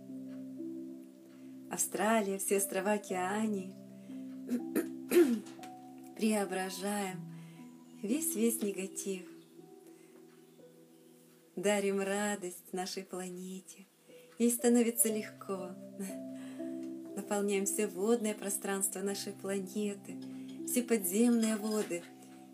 Австралия, 1.71 2.39
все 2.39 2.59
острова 2.59 2.93
Океании. 2.93 3.75
Преображаем 6.17 7.19
весь-весь 8.03 8.63
негатив. 8.63 9.34
Дарим 11.57 12.01
радость 12.01 12.73
нашей 12.73 13.05
планете. 13.05 13.87
Ей 14.39 14.51
становится 14.51 15.09
легко. 15.09 15.71
Наполняем 17.17 17.65
все 17.65 17.87
водное 17.87 18.35
пространство 18.35 19.01
нашей 19.01 19.33
планеты, 19.33 20.17
все 20.67 20.83
подземные 20.83 21.57
воды, 21.57 22.03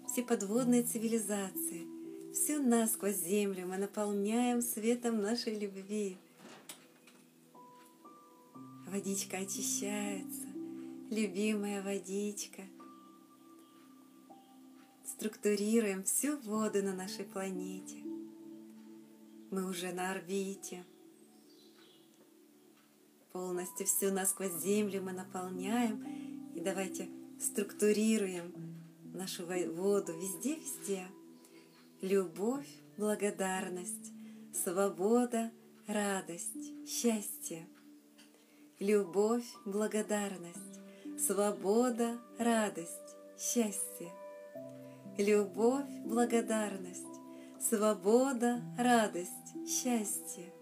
все 0.06 0.22
подводные 0.22 0.82
цивилизации. 0.82 1.86
Всю 2.34 2.62
нас 2.62 2.92
сквозь 2.92 3.16
землю 3.16 3.66
мы 3.66 3.78
наполняем 3.78 4.62
светом 4.62 5.20
нашей 5.20 5.58
любви– 5.58 6.16
Водичка 8.90 9.36
очищается, 9.36 10.48
любимая 11.10 11.80
водичка. 11.80 12.62
Структурируем 15.04 16.02
всю 16.02 16.36
воду 16.38 16.82
на 16.82 16.92
нашей 16.92 17.24
планете. 17.24 17.98
Мы 19.50 19.68
уже 19.68 19.92
на 19.92 20.12
орбите. 20.12 20.84
Полностью 23.32 23.86
всю 23.86 24.12
насквозь 24.12 24.54
Землю 24.62 25.02
мы 25.02 25.12
наполняем. 25.12 26.04
И 26.54 26.60
давайте 26.60 27.08
структурируем 27.40 28.52
нашу 29.14 29.44
воду 29.46 30.12
везде-везде. 30.12 31.06
Любовь, 32.00 32.68
благодарность, 32.96 34.12
свобода, 34.52 35.50
радость, 35.86 36.88
счастье– 36.88 37.68
любовь, 38.80 39.44
благодарность, 39.66 40.80
свобода, 41.18 42.18
радость, 42.38 43.14
счастье. 43.38 44.10
Любовь, 45.18 45.86
благодарность, 46.06 47.04
свобода, 47.60 48.62
радость, 48.78 49.54
счастье. 49.68 50.52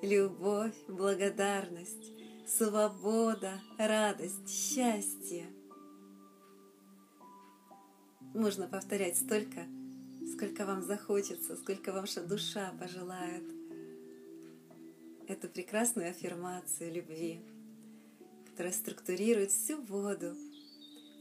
Любовь, 0.00 0.76
благодарность, 0.86 2.12
свобода, 2.46 3.60
радость, 3.76 4.48
счастье. 4.48 5.46
Можно 8.34 8.68
повторять 8.68 9.16
столько, 9.16 9.66
сколько 10.32 10.64
вам 10.64 10.82
захочется, 10.82 11.56
сколько 11.56 11.92
ваша 11.92 12.22
душа 12.22 12.72
пожелает 12.78 13.44
эту 15.26 15.48
прекрасную 15.48 16.10
аффирмацию 16.10 16.92
любви, 16.92 17.40
которая 18.48 18.72
структурирует 18.72 19.50
всю 19.50 19.82
воду, 19.82 20.36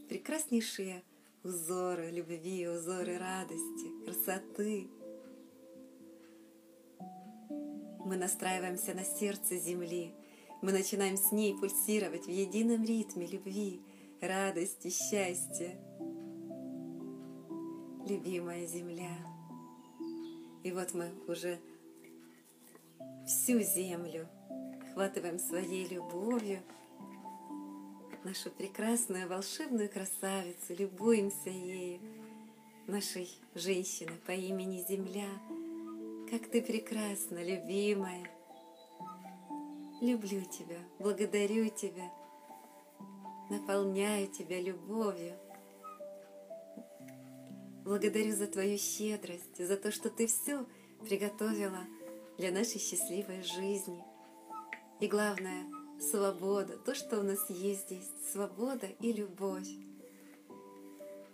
прекраснейшие 0.10 1.04
узоры 1.46 2.10
любви, 2.10 2.68
узоры 2.68 3.20
радости, 3.20 4.04
красоты. 4.04 4.90
Мы 8.04 8.18
настраиваемся 8.18 8.96
на 8.96 9.04
сердце 9.04 9.58
Земли, 9.58 10.16
мы 10.64 10.72
начинаем 10.72 11.18
с 11.18 11.32
ней 11.32 11.56
пульсировать 11.56 12.26
в 12.26 12.32
едином 12.32 12.84
ритме 12.84 13.28
любви, 13.28 13.80
радости, 14.22 14.90
счастья. 14.90 15.80
Любимая 18.08 18.66
Земля. 18.66 19.16
И 20.64 20.72
вот 20.72 20.96
мы 20.96 21.12
уже 21.28 21.60
всю 23.28 23.60
землю, 23.60 24.28
охватываем 24.82 25.38
своей 25.38 25.88
любовью 25.88 26.62
нашу 28.26 28.50
прекрасную 28.50 29.30
волшебную 29.30 29.88
красавицу, 29.88 30.74
любуемся 30.78 31.50
ею, 31.50 32.00
нашей 32.88 33.30
женщиной 33.54 34.18
по 34.26 34.32
имени 34.32 34.84
Земля. 34.90 35.30
Как 36.30 36.50
ты 36.50 36.64
прекрасна, 36.64 37.44
любимая. 37.44 38.28
Люблю 40.02 40.42
тебя, 40.42 40.80
благодарю 40.98 41.70
тебя, 41.70 42.12
наполняю 43.52 44.28
тебя 44.28 44.60
любовью. 44.60 45.38
Благодарю 47.84 48.36
за 48.36 48.48
твою 48.48 48.80
щедрость, 48.80 49.64
за 49.64 49.78
то, 49.78 49.92
что 49.92 50.10
ты 50.10 50.26
все 50.26 50.66
приготовила 51.08 51.86
для 52.40 52.52
нашей 52.52 52.80
счастливой 52.80 53.44
жизни. 53.44 54.04
И 55.00 55.08
главное, 55.08 55.85
свобода, 56.00 56.78
то, 56.78 56.96
что 56.96 57.20
у 57.20 57.24
нас 57.24 57.50
есть 57.50 57.88
здесь, 57.88 58.10
свобода 58.32 58.88
и 59.00 59.14
любовь. 59.14 59.70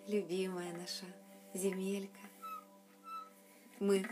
Любимая 0.08 0.74
наша 0.74 1.06
земелька. 1.54 2.20
Мы 3.80 4.06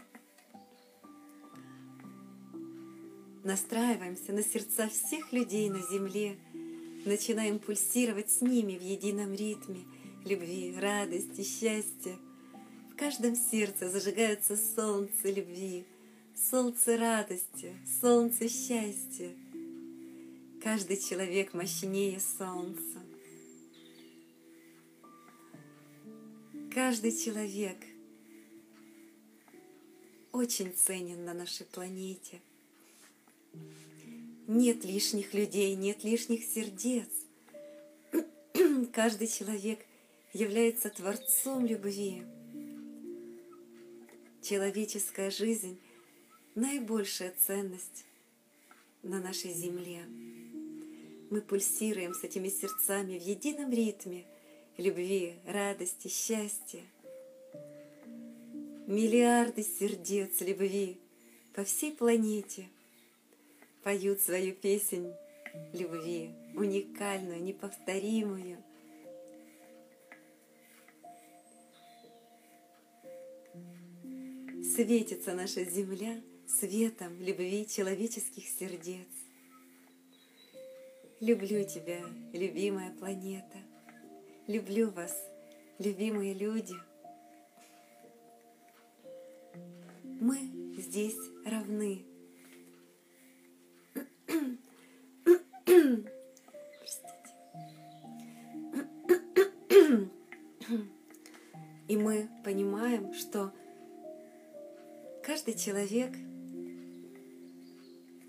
настраиваемся 3.44 4.34
на 4.34 4.44
сердца 4.44 4.88
всех 4.90 5.32
людей 5.32 5.70
на 5.70 5.80
земле, 5.80 6.38
начинаем 7.06 7.60
пульсировать 7.60 8.30
с 8.30 8.42
ними 8.42 8.78
в 8.78 8.82
едином 8.82 9.34
ритме 9.34 9.86
любви, 10.26 10.76
радости, 10.78 11.44
счастья. 11.44 12.18
В 12.92 12.96
каждом 12.96 13.36
сердце 13.36 13.90
зажигается 13.90 14.58
солнце 14.58 15.32
любви, 15.32 15.86
солнце 16.36 16.98
радости, 16.98 17.76
солнце 18.02 18.50
счастья. 18.50 19.32
Каждый 20.62 20.98
человек 20.98 21.54
мощнее 21.54 22.20
солнца. 22.20 23.00
Каждый 26.74 27.16
человек 27.16 27.78
очень 30.34 30.74
ценен 30.74 31.24
на 31.24 31.34
нашей 31.34 31.66
планете. 31.66 32.42
Нет 34.48 34.84
лишних 34.84 35.34
людей, 35.34 35.76
нет 35.76 36.04
лишних 36.04 36.44
сердец. 36.44 37.08
Каждый 38.92 39.28
человек 39.28 39.80
является 40.34 40.90
творцом 40.90 41.66
любви. 41.66 42.24
Человеческая 44.42 45.32
жизнь 45.32 45.80
наибольшая 46.56 47.34
ценность 47.40 48.06
на 49.04 49.22
нашей 49.22 49.54
земле. 49.54 50.04
Мы 51.30 51.42
пульсируем 51.42 52.16
с 52.16 52.24
этими 52.24 52.50
сердцами 52.50 53.20
в 53.20 53.22
едином 53.22 53.72
ритме 53.72 54.26
любви, 54.78 55.36
радости, 55.46 56.08
счастья. 56.08 56.82
Миллиарды 58.88 59.62
сердец 59.62 60.42
любви 60.42 61.00
по 61.54 61.64
всей 61.64 61.92
планете 61.92 62.68
поют 63.84 64.22
свою 64.22 64.56
песнь 64.56 65.14
любви, 65.74 66.32
уникальную, 66.56 67.44
неповторимую. 67.44 68.58
Светится 74.76 75.36
наша 75.36 75.64
земля– 75.64 76.20
светом 76.48 77.22
любви 77.22 77.68
человеческих 77.68 78.48
сердец. 78.48 79.08
Люблю 81.22 81.66
тебя, 81.66 82.00
любимая 82.32 82.92
планета. 82.92 83.58
люблю 84.48 84.90
вас, 84.90 85.14
любимые 85.78 86.34
люди. 86.34 86.76
Мы 90.06 90.38
здесь 90.78 91.18
равны. 91.46 92.06
И 101.90 101.98
мы 101.98 102.30
понимаем, 102.46 103.14
что 103.14 103.52
каждый 105.22 105.56
человек 105.56 106.16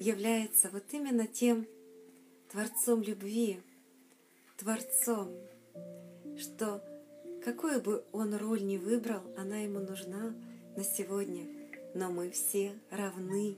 является 0.01 0.71
вот 0.71 0.93
именно 0.93 1.29
тем 1.29 1.69
Творцом 2.51 3.03
любви, 3.03 3.61
Творцом, 4.57 5.35
что 6.39 6.83
какую 7.45 7.81
бы 7.81 8.05
он 8.13 8.35
роль 8.37 8.65
ни 8.65 8.77
выбрал, 8.77 9.23
она 9.37 9.59
ему 9.59 9.81
нужна 9.81 10.35
на 10.77 10.85
сегодня, 10.85 11.47
но 11.95 12.11
мы 12.11 12.31
все 12.31 12.75
равны 12.91 13.57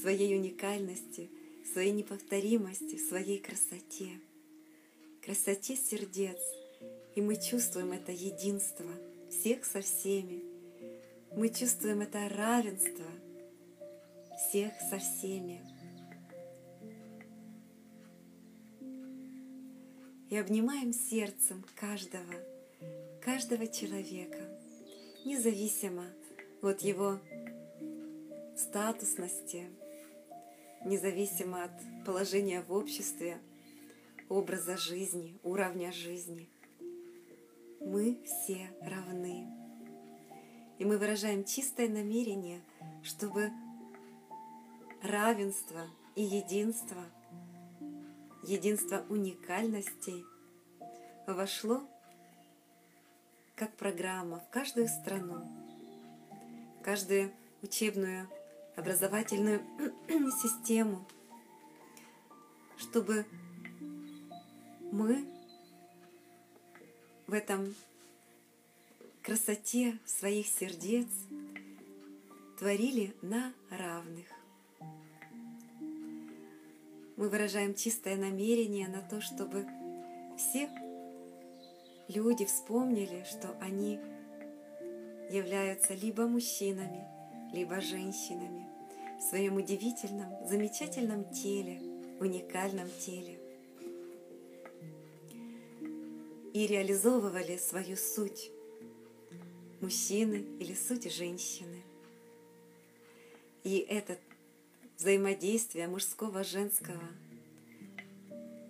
своей 0.00 0.36
уникальности, 0.36 1.30
своей 1.72 1.92
неповторимости, 1.92 2.96
своей 2.96 3.38
красоте, 3.38 4.20
красоте 5.22 5.76
сердец— 5.76 6.38
и 7.16 7.22
мы 7.22 7.36
чувствуем 7.36 7.92
это 7.92 8.12
единство 8.12 8.84
всех 9.30 9.64
со 9.64 9.80
всеми. 9.80 10.44
Мы 11.34 11.48
чувствуем 11.48 12.02
это 12.02 12.28
равенство 12.28 13.06
всех 14.38 14.72
со 14.90 14.98
всеми. 14.98 15.75
И 20.28 20.36
обнимаем 20.36 20.92
сердцем 20.92 21.64
каждого, 21.74 22.34
каждого 23.22 23.66
человека, 23.66 24.40
независимо 25.24 26.04
от 26.62 26.80
его 26.80 27.18
статусности, 28.56 29.68
независимо 30.84 31.64
от 31.64 32.04
положения 32.04 32.62
в 32.62 32.72
обществе, 32.72 33.38
образа 34.28 34.76
жизни, 34.76 35.38
уровня 35.42 35.92
жизни– 35.92 36.48
мы 37.86 38.18
все 38.24 38.68
равны. 38.82 39.46
И 40.78 40.84
мы 40.84 40.98
выражаем 40.98 41.44
чистое 41.44 41.88
намерение, 41.88 42.60
чтобы 43.02 43.50
равенство 45.02 45.86
и 46.16 46.22
единство, 46.22 47.04
единство 48.46 49.04
уникальностей 49.08 50.24
вошло 51.26 51.82
как 53.56 53.74
программа 53.76 54.40
в 54.40 54.50
каждую 54.50 54.88
страну, 54.88 55.42
в 56.78 56.84
каждую 56.84 57.32
учебную 57.62 58.28
образовательную 58.76 59.60
систему, 60.08 61.06
чтобы 62.76 63.26
мы 64.92 65.26
в 67.26 67.32
этом 67.32 67.74
красоте 69.22 69.98
своих 70.04 70.46
сердец 70.46 71.08
творили 72.58 73.16
на 73.22 73.52
равных. 73.70 74.35
Мы 77.16 77.28
выражаем 77.28 77.74
чистое 77.74 78.16
намерение 78.16 78.88
на 78.88 79.02
то, 79.02 79.20
чтобы 79.20 79.66
все 80.36 80.68
люди 82.08 82.44
вспомнили, 82.44 83.24
что 83.28 83.56
они 83.60 83.98
являются 85.30 85.94
либо 85.94 86.26
мужчинами, 86.26 87.06
либо 87.52 87.80
женщинами 87.80 88.66
в 89.18 89.22
своем 89.22 89.56
удивительном, 89.56 90.46
замечательном 90.46 91.24
теле, 91.32 91.80
уникальном 92.20 92.88
теле. 93.00 93.40
и 96.56 96.66
реализовывали 96.66 97.58
свою 97.58 97.98
суть 97.98 98.50
мужчины 99.82 100.36
или 100.58 100.72
суть 100.72 101.12
женщины. 101.12 101.82
И 103.62 103.76
это 103.80 104.16
взаимодействие 104.98 105.88
мужского-женского 105.88 107.02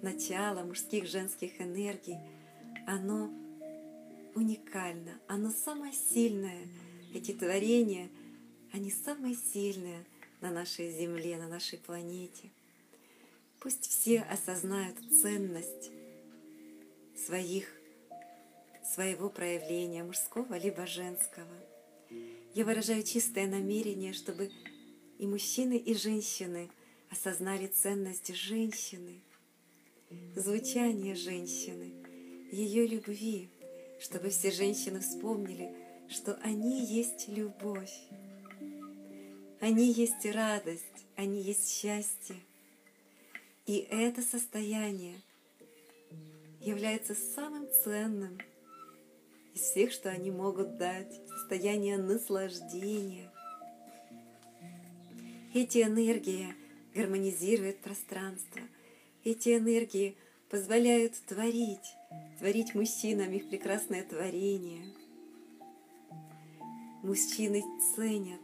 начала, 0.03 0.63
мужских 0.63 1.07
женских 1.07 1.61
энергий, 1.61 2.19
оно 2.87 3.31
уникально, 4.35 5.19
оно 5.27 5.51
самое 5.51 5.93
сильное. 5.93 6.69
Эти 7.15 7.33
творения, 7.33 8.11
они 8.73 8.91
самые 8.91 9.35
сильные 9.35 10.05
на 10.41 10.51
нашей 10.51 10.91
Земле, 10.93 11.39
на 11.39 11.49
нашей 11.49 11.79
планете. 11.79 12.51
Пусть 13.61 13.89
все 13.89 14.21
осознают 14.21 14.99
ценность 15.21 15.91
своих 17.27 17.67
своего 18.85 19.29
проявления, 19.29 20.05
мужского 20.05 20.57
либо 20.59 20.87
женского. 20.87 21.57
Я 22.55 22.65
выражаю 22.65 23.03
чистое 23.03 23.47
намерение, 23.47 24.13
чтобы 24.13 24.51
и 25.19 25.27
мужчины, 25.27 25.77
и 25.77 25.95
женщины 25.95 26.71
осознали 27.11 27.67
ценность 27.67 28.35
женщины, 28.35 29.21
звучание 30.35 31.15
женщины, 31.15 31.93
ее 32.53 32.87
любви, 32.87 33.49
чтобы 34.01 34.31
все 34.31 34.51
женщины 34.51 35.01
вспомнили, 35.01 35.75
что 36.09 36.35
они 36.43 36.85
есть 36.85 37.29
любовь, 37.29 37.95
они 39.61 39.91
есть 39.93 40.25
радость, 40.27 40.85
они 41.17 41.41
есть 41.41 41.69
счастье. 41.71 42.37
И 43.67 43.79
это 43.79 44.23
состояние 44.23 45.21
является 46.61 47.15
самым 47.15 47.67
ценным– 47.85 48.39
из 49.57 49.63
всех, 49.63 49.91
что 49.91 50.11
они 50.11 50.31
могут 50.31 50.77
дать, 50.77 51.11
состояние 51.29 51.97
наслаждения. 51.97 53.33
Эти 55.57 55.83
энергии 55.83 56.55
гармонизируют 56.95 57.79
пространство. 57.79 58.61
Эти 59.25 59.57
энергии 59.57 60.15
позволяют 60.51 61.15
творить, 61.27 61.95
творить 62.39 62.75
мужчинам 62.75 63.33
их 63.33 63.49
прекрасное 63.49 64.03
творение. 64.03 64.93
Мужчины 67.03 67.65
ценят 67.95 68.43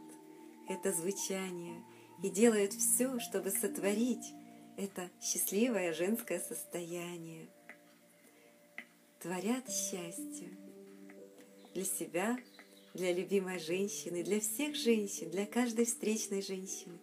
это 0.67 0.91
звучание 0.91 1.83
и 2.23 2.31
делают 2.31 2.73
все, 2.73 3.19
чтобы 3.19 3.51
сотворить 3.51 4.33
это 4.75 5.07
счастливое 5.21 5.93
женское 5.93 6.39
состояние. 6.39 7.45
Творят 9.19 9.69
счастье 9.69 10.49
для 11.75 11.85
себя, 11.85 12.39
для 12.93 13.11
любимой 13.11 13.59
женщины, 13.59 14.23
для 14.23 14.39
всех 14.39 14.75
женщин, 14.75 15.29
для 15.31 15.45
каждой 15.45 15.85
встречной 15.85 16.41
женщины 16.41 16.97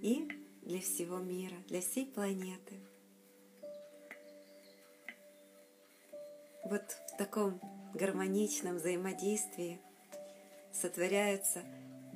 и 0.00 0.28
для 0.62 0.80
всего 0.80 1.18
мира, 1.18 1.56
для 1.68 1.80
всей 1.80 2.06
планеты. 2.06 2.74
Вот 6.64 6.82
в 7.12 7.16
таком 7.16 7.60
гармоничном 7.94 8.76
взаимодействии 8.76 9.80
сотворяется 10.72 11.62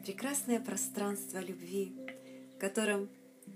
прекрасное 0.05 0.61
пространство 0.61 1.39
любви, 1.39 1.93
в 2.55 2.59
котором 2.59 3.09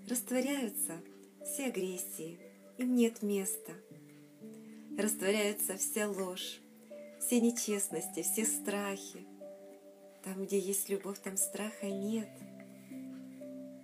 растворяются 0.08 1.00
все 1.44 1.66
агрессии, 1.66 2.38
им 2.78 2.94
нет 2.94 3.22
места, 3.22 3.72
растворяется 4.98 5.76
вся 5.76 6.08
ложь, 6.08 6.60
все 7.26 7.40
нечестности, 7.40 8.22
все 8.22 8.44
страхи. 8.44 9.26
Там, 10.22 10.44
где 10.44 10.60
есть 10.60 10.88
любовь, 10.88 11.18
там 11.18 11.36
страха 11.36 11.86
нет. 11.86 12.28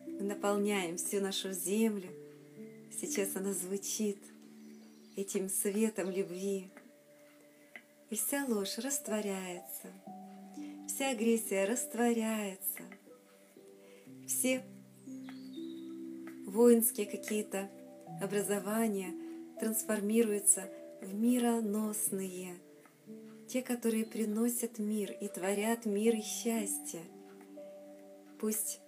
Мы 0.07 0.23
наполняем 0.23 0.97
всю 0.97 1.21
нашу 1.21 1.51
землю. 1.51 2.09
Сейчас 2.93 3.35
она 3.35 3.53
звучит 3.53 4.19
этим 5.17 5.49
светом 5.49 6.11
любви. 6.11 6.71
И 8.11 8.15
вся 8.15 8.45
ложь 8.47 8.79
растворяется. 8.79 9.91
Вся 10.87 11.11
агрессия 11.11 11.65
растворяется. 11.65 12.83
Все 14.29 14.63
воинские 16.47 17.07
какие-то 17.07 17.69
образования 18.21 19.13
трансформируются 19.59 20.71
в 21.01 21.13
мироносные– 21.13 22.55
те, 23.53 23.61
которые 23.61 24.07
приносят 24.07 24.79
мир 24.79 25.13
и 25.13 25.29
творят 25.29 25.85
мир 25.85 26.15
и 26.15 26.23
счастье. 26.23 27.03
Пусть 28.41 28.81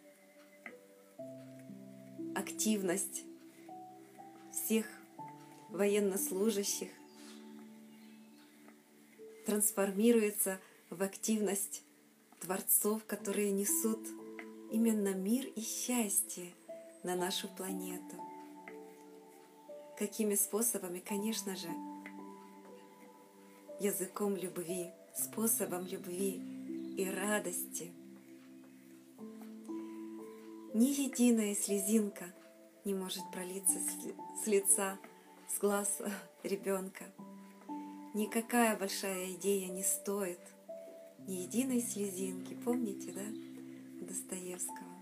активность 2.35 3.25
всех 4.51 4.87
военнослужащих 5.69 6.89
трансформируется 9.45 10.59
в 10.89 11.03
активность 11.03 11.83
творцов, 12.41 13.05
которые 13.05 13.53
несут 13.53 14.01
именно 14.73 15.13
мир 15.13 15.45
и 15.45 15.61
счастье 15.61 16.55
на 17.03 17.15
нашу 17.17 17.49
планету. 17.49 18.17
Какими 19.99 20.37
способами? 20.37 21.01
Конечно 21.01 21.55
же, 21.55 21.69
языком 23.85 24.35
любви, 24.35 24.91
способом 25.15 25.87
любви 25.87 26.41
и 26.97 27.05
радости. 27.05 27.93
Ни 30.73 30.87
единая 30.87 31.55
слезинка 31.55 32.25
не 32.87 32.95
может 32.95 33.23
пролиться 33.31 33.79
с 34.43 34.47
лица, 34.47 34.99
с 35.55 35.59
глаз 35.59 36.01
ребенка. 36.43 37.05
Никакая 38.15 38.75
большая 38.79 39.33
идея 39.33 39.69
не 39.71 39.83
стоит 39.83 40.41
ни 41.27 41.43
единой 41.43 41.83
слезинки. 41.83 42.57
Помните, 42.65 43.13
да, 43.13 44.07
Достоевского? 44.07 44.95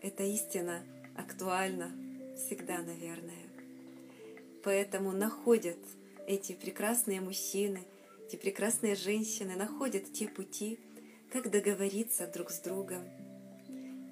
Эта 0.00 0.22
истина 0.22 0.84
актуальна 1.16 1.90
всегда, 2.36 2.78
наверное. 2.82 3.43
Поэтому 4.64 5.12
находят 5.12 5.78
эти 6.26 6.52
прекрасные 6.52 7.20
мужчины, 7.20 7.86
эти 8.26 8.36
прекрасные 8.36 8.94
женщины, 8.94 9.56
находят 9.56 10.10
те 10.12 10.26
пути, 10.26 10.80
как 11.30 11.50
договориться 11.50 12.26
друг 12.26 12.50
с 12.50 12.60
другом, 12.60 13.04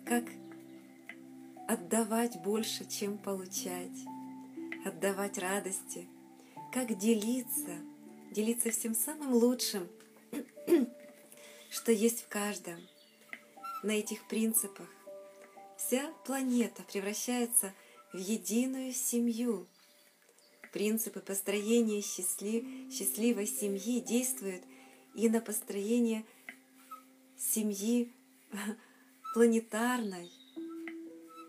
как 0.04 0.24
отдавать 1.66 2.42
больше, 2.42 2.84
чем 2.84 3.16
получать, 3.16 3.96
отдавать 4.84 5.38
радости, 5.38 6.06
как 6.70 6.98
делиться, 6.98 7.78
делиться 8.30 8.70
всем 8.70 8.94
самым 8.94 9.32
лучшим, 9.32 9.88
что 11.70 11.92
есть 11.92 12.24
в 12.24 12.28
каждом. 12.28 12.76
На 13.82 13.92
этих 13.92 14.28
принципах 14.28 14.88
вся 15.78 16.12
планета 16.26 16.82
превращается 16.82 17.72
в 18.12 18.18
единую 18.18 18.92
семью. 18.92 19.66
Принципы 20.72 21.20
построения 21.20 22.00
счастлив, 22.00 22.64
счастливой 22.90 23.46
семьи 23.46 24.00
действуют 24.00 24.64
и 25.14 25.28
на 25.28 25.42
построение 25.42 26.24
семьи 27.36 28.10
планетарной, 29.34 30.30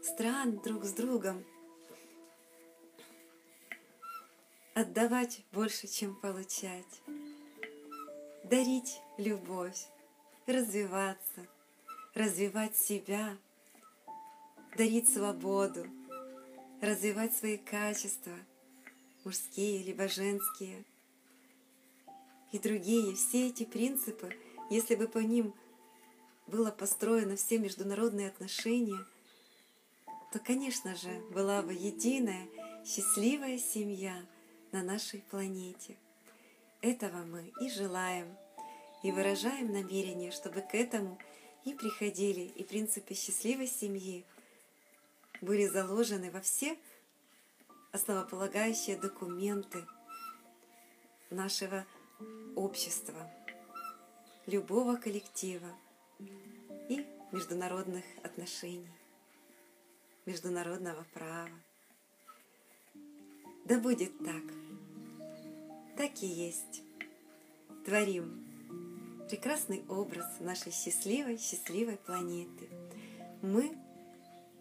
стран 0.03 0.59
друг 0.59 0.83
с 0.83 0.91
другом. 0.91 1.45
Отдавать 4.73 5.41
больше, 5.53 5.87
чем 5.87 6.15
получать. 6.15 7.01
Дарить 8.43 8.99
любовь, 9.17 9.87
развиваться, 10.47 11.47
развивать 12.13 12.75
себя, 12.75 13.37
дарить 14.75 15.09
свободу, 15.09 15.85
развивать 16.81 17.33
свои 17.33 17.57
качества, 17.57 18.33
мужские 19.23 19.83
либо 19.83 20.07
женские. 20.07 20.83
И 22.51 22.59
другие, 22.59 23.15
все 23.15 23.47
эти 23.47 23.65
принципы, 23.65 24.35
если 24.69 24.95
бы 24.95 25.07
по 25.07 25.19
ним 25.19 25.53
было 26.47 26.71
построено 26.71 27.35
все 27.35 27.57
международные 27.57 28.27
отношения, 28.27 29.05
то, 30.31 30.39
конечно 30.39 30.95
же, 30.95 31.09
была 31.31 31.61
бы 31.61 31.73
единая, 31.73 32.47
счастливая 32.85 33.57
семья 33.57 34.25
на 34.71 34.83
нашей 34.83 35.21
планете. 35.21 35.97
Этого 36.81 37.23
мы 37.23 37.51
и 37.61 37.69
желаем, 37.69 38.27
и 39.03 39.11
выражаем 39.11 39.71
намерение, 39.71 40.31
чтобы 40.31 40.61
к 40.61 40.75
этому 40.75 41.17
и 41.65 41.73
приходили, 41.73 42.41
и 42.41 42.63
принципы 42.63 43.13
счастливой 43.13 43.67
семьи 43.67 44.25
были 45.41 45.67
заложены 45.67 46.31
во 46.31 46.41
все 46.41 46.77
основополагающие 47.93 48.97
документы 48.97 49.85
нашего 51.29 51.85
общества, 52.55 53.31
любого 54.45 54.97
коллектива– 54.97 55.69
и 56.89 57.05
международных 57.31 58.03
отношений, 58.23 58.91
международного 60.25 61.05
права. 61.13 61.49
Да 63.65 63.79
будет 63.79 64.17
так. 64.19 64.43
Так 65.97 66.21
и 66.21 66.27
есть. 66.27 66.83
Творим 67.85 68.45
прекрасный 69.29 69.83
образ 69.87 70.25
нашей 70.39 70.71
счастливой, 70.71 71.37
счастливой 71.37 71.97
планеты. 71.97 72.69
Мы 73.41 73.77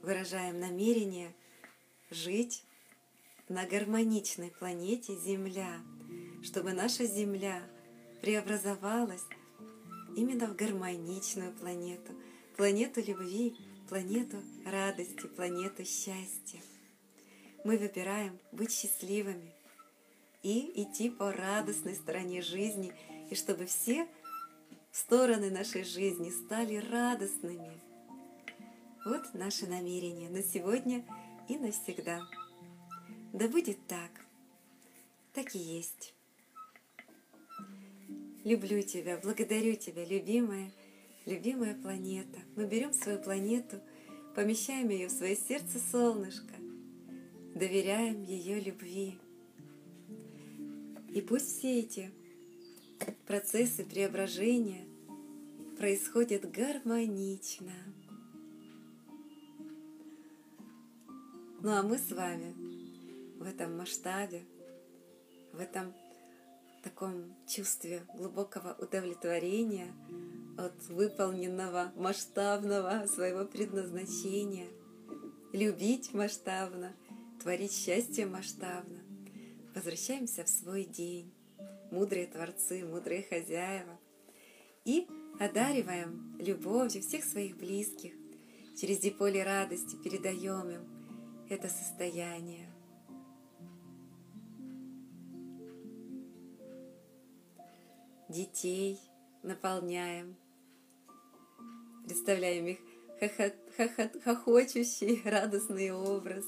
выражаем 0.02 0.60
намерение 0.60 1.34
жить 2.10 2.64
на 3.52 3.66
гармоничной 3.66 4.50
планете 4.50 5.14
Земля, 5.14 5.82
чтобы 6.42 6.72
наша 6.72 7.04
Земля 7.04 7.62
преобразовалась 8.22 9.24
именно 10.16 10.46
в 10.46 10.56
гармоничную 10.56 11.52
планету, 11.52 12.14
планету 12.56 13.02
любви, 13.02 13.54
планету 13.90 14.38
радости, 14.64 15.26
планету 15.26 15.84
счастья. 15.84 16.60
Мы 17.62 17.76
выбираем 17.76 18.38
быть 18.52 18.72
счастливыми 18.72 19.52
и 20.42 20.82
идти 20.82 21.10
по 21.10 21.30
радостной 21.30 21.94
стороне 21.94 22.40
жизни, 22.40 22.94
и 23.30 23.34
чтобы 23.34 23.66
все 23.66 24.08
стороны 24.92 25.50
нашей 25.50 25.84
жизни 25.84 26.30
стали 26.30 26.76
радостными. 26.76 27.78
Вот 29.04 29.34
наше 29.34 29.66
намерение 29.66 30.30
на 30.30 30.42
сегодня 30.42 31.04
и 31.48 31.58
навсегда. 31.58 32.22
Да 33.32 33.48
будет 33.48 33.78
так. 33.86 34.10
Так 35.32 35.54
и 35.54 35.58
есть. 35.58 36.14
Люблю 38.44 38.82
тебя, 38.82 39.18
благодарю 39.22 39.74
тебя, 39.76 40.04
любимая, 40.04 40.70
любимая 41.24 41.74
планета. 41.74 42.40
Мы 42.56 42.66
берем 42.66 42.92
свою 42.92 43.18
планету, 43.18 43.80
помещаем 44.34 44.90
ее 44.90 45.08
в 45.08 45.12
свое 45.12 45.34
сердце 45.34 45.78
солнышко, 45.78 46.52
доверяем 47.54 48.22
ее 48.22 48.60
любви. 48.60 49.18
И 51.14 51.22
пусть 51.22 51.58
все 51.58 51.78
эти 51.78 52.10
процессы 53.26 53.84
преображения 53.84 54.84
происходят 55.78 56.50
гармонично. 56.50 57.72
Ну 61.62 61.70
а 61.70 61.82
мы 61.82 61.96
с 61.96 62.10
вами 62.10 62.61
в 63.42 63.46
этом 63.46 63.76
масштабе, 63.76 64.44
в 65.52 65.58
этом 65.58 65.92
таком 66.82 67.34
чувстве 67.46 68.06
глубокого 68.14 68.76
удовлетворения 68.78 69.92
от 70.56 70.74
выполненного 70.88 71.92
масштабного 71.96 73.06
своего 73.06 73.44
предназначения, 73.44 74.68
любить 75.52 76.14
масштабно, 76.14 76.94
творить 77.42 77.72
счастье 77.72 78.26
масштабно. 78.26 79.02
Возвращаемся 79.74 80.44
в 80.44 80.48
свой 80.48 80.84
день, 80.84 81.32
мудрые 81.90 82.26
творцы, 82.26 82.84
мудрые 82.84 83.24
хозяева, 83.24 83.98
и 84.84 85.08
одариваем 85.40 86.36
любовью 86.38 87.02
всех 87.02 87.24
своих 87.24 87.56
близких, 87.56 88.12
через 88.80 88.98
диполе 88.98 89.42
радости 89.42 89.96
передаем 89.96 90.70
им 90.70 91.02
это 91.48 91.68
состояние. 91.68 92.71
Детей 98.32 98.98
наполняем, 99.42 100.34
представляем 102.04 102.66
их 102.66 102.78
хохот, 103.20 103.54
хохот, 103.76 104.22
хохочущий, 104.22 105.22
радостный 105.28 105.92
образ. 105.92 106.44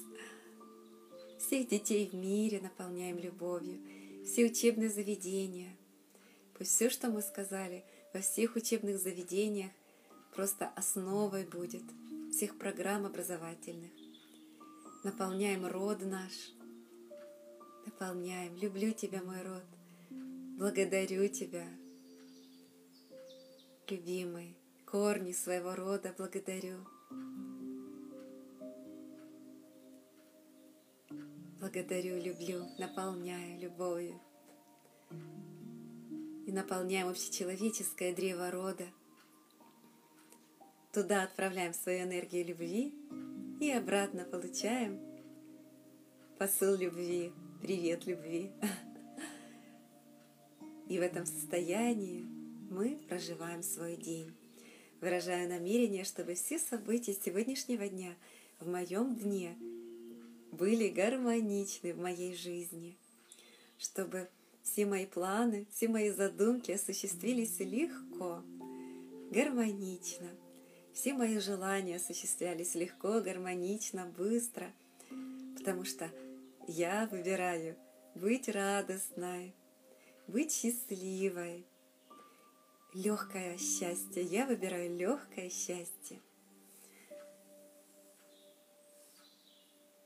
Всех 1.39 1.69
детей 1.69 2.09
в 2.09 2.15
мире 2.15 2.61
наполняем 2.61 3.19
любовью, 3.19 3.81
все 4.25 4.47
учебные 4.47 4.89
заведения. 4.89 5.77
Пусть 6.57 6.71
все, 6.71 6.89
что 6.89 7.11
мы 7.11 7.21
сказали 7.21 7.85
во 8.13 8.21
всех 8.21 8.57
учебных 8.57 8.99
заведениях, 8.99 9.71
просто 10.35 10.69
основой 10.69 11.45
будет 11.45 11.85
всех 12.33 12.59
программ 12.59 13.07
образовательных. 13.07 13.93
Наполняем 15.05 15.67
род 15.67 16.01
наш, 16.05 16.33
наполняем. 17.85 18.57
Люблю 18.57 18.93
тебя, 18.93 19.23
мой 19.23 19.43
род. 19.43 19.65
Благодарю 20.57 21.29
Тебя, 21.29 21.67
любимый, 23.89 24.57
корни 24.87 25.33
своего 25.33 25.75
рода 25.75 26.15
благодарю. 26.17 26.79
благодарю, 31.65 32.23
люблю, 32.23 32.67
наполняю 32.79 33.59
любовью. 33.59 34.21
И 36.47 36.53
наполняем 36.53 37.09
общечеловеческое 37.09 38.15
древо 38.15 38.51
рода. 38.51 38.85
Туда 40.93 41.25
отправляем 41.25 41.75
свою 41.75 42.05
энергию 42.05 42.45
любви 42.45 42.95
и 43.61 43.71
обратно 43.73 44.25
получаем 44.25 45.01
посыл 46.39 46.77
любви, 46.77 47.33
привет 47.61 48.07
любви. 48.07 48.53
И 50.89 50.99
в 50.99 51.03
этом 51.03 51.27
состоянии 51.27 52.27
мы 52.71 52.99
проживаем 53.09 53.63
свой 53.63 53.97
день. 53.97 54.33
Выражаю 55.01 55.49
намерение, 55.49 56.05
чтобы 56.05 56.35
все 56.35 56.59
события 56.59 57.15
сегодняшнего 57.15 57.89
дня 57.89 58.15
в 58.59 58.69
моем 58.69 59.15
дне 59.15 59.57
были 60.53 60.89
гармоничны 60.89 61.93
в 61.93 61.99
моей 61.99 62.35
жизни, 62.35 62.97
чтобы 63.79 64.29
все 64.63 64.87
мои 64.87 65.07
планы, 65.07 65.67
все 65.71 65.89
мои 65.89 66.11
задумки 66.11 66.71
осуществились 66.71 67.59
легко, 67.61 68.43
гармонично. 69.31 70.31
Все 70.93 71.13
мои 71.13 71.39
желания 71.39 71.97
осуществлялись 71.97 72.75
легко, 72.75 73.21
гармонично, 73.21 74.07
быстро, 74.17 74.73
потому 75.59 75.85
что 75.85 76.09
я 76.69 77.09
выбираю 77.11 77.77
быть 78.15 78.49
радостной, 78.49 79.53
быть 80.27 80.53
счастливой, 80.53 81.67
легкое 82.93 83.59
счастье. 83.59 84.23
Я 84.23 84.47
выбираю 84.47 84.97
легкое 84.97 85.51
счастье. 85.51 86.21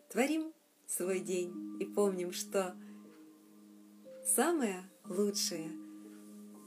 Творим 0.09 0.53
свой 0.87 1.21
день 1.21 1.77
и 1.81 1.85
помним, 1.85 2.33
что 2.33 2.75
самое 4.25 4.89
лучшее 5.05 5.71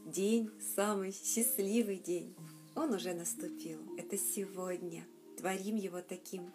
день, 0.05 0.51
самый 0.75 1.11
счастливый 1.11 1.97
день, 1.97 2.35
он 2.75 2.93
уже 2.93 3.13
наступил. 3.13 3.79
Это 3.97 4.17
сегодня. 4.17 5.05
Творим 5.37 5.75
его 5.75 6.01
таким 6.01 6.51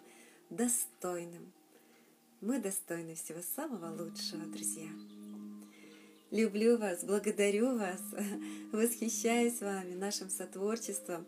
достойным. 0.49 1.51
Мы 2.39 2.59
достойны 2.59 3.15
всего 3.15 3.41
самого 3.41 3.91
лучшего, 3.91 4.45
друзья. 4.45 4.89
Люблю 6.29 6.77
вас, 6.77 7.05
благодарю 7.05 7.77
вас, 7.77 8.01
восхищаюсь 8.73 9.61
вами, 9.61 9.93
нашим 9.93 10.29
сотворчеством. 10.29 11.25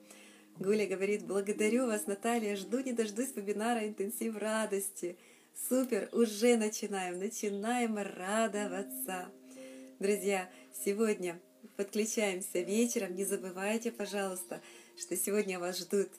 Гуля 0.58 0.86
говорит, 0.88 1.26
благодарю 1.26 1.86
вас, 1.86 2.06
Наталья, 2.06 2.58
жду 2.58 2.82
не 2.82 2.92
дождусь 2.92 3.34
вебинара 3.34 3.88
«Интенсив 3.88 4.36
радости». 4.36 5.18
Супер, 5.70 6.10
уже 6.12 6.58
начинаем, 6.58 7.18
начинаем 7.18 7.98
радоваться. 7.98 9.32
Друзья, 10.00 10.50
сегодня 10.86 11.40
подключаемся 11.78 12.60
вечером. 12.60 13.16
Не 13.16 13.24
забывайте, 13.24 13.94
пожалуйста, 13.94 14.62
что 14.98 15.16
сегодня 15.16 15.60
вас 15.60 15.80
ждут 15.80 16.10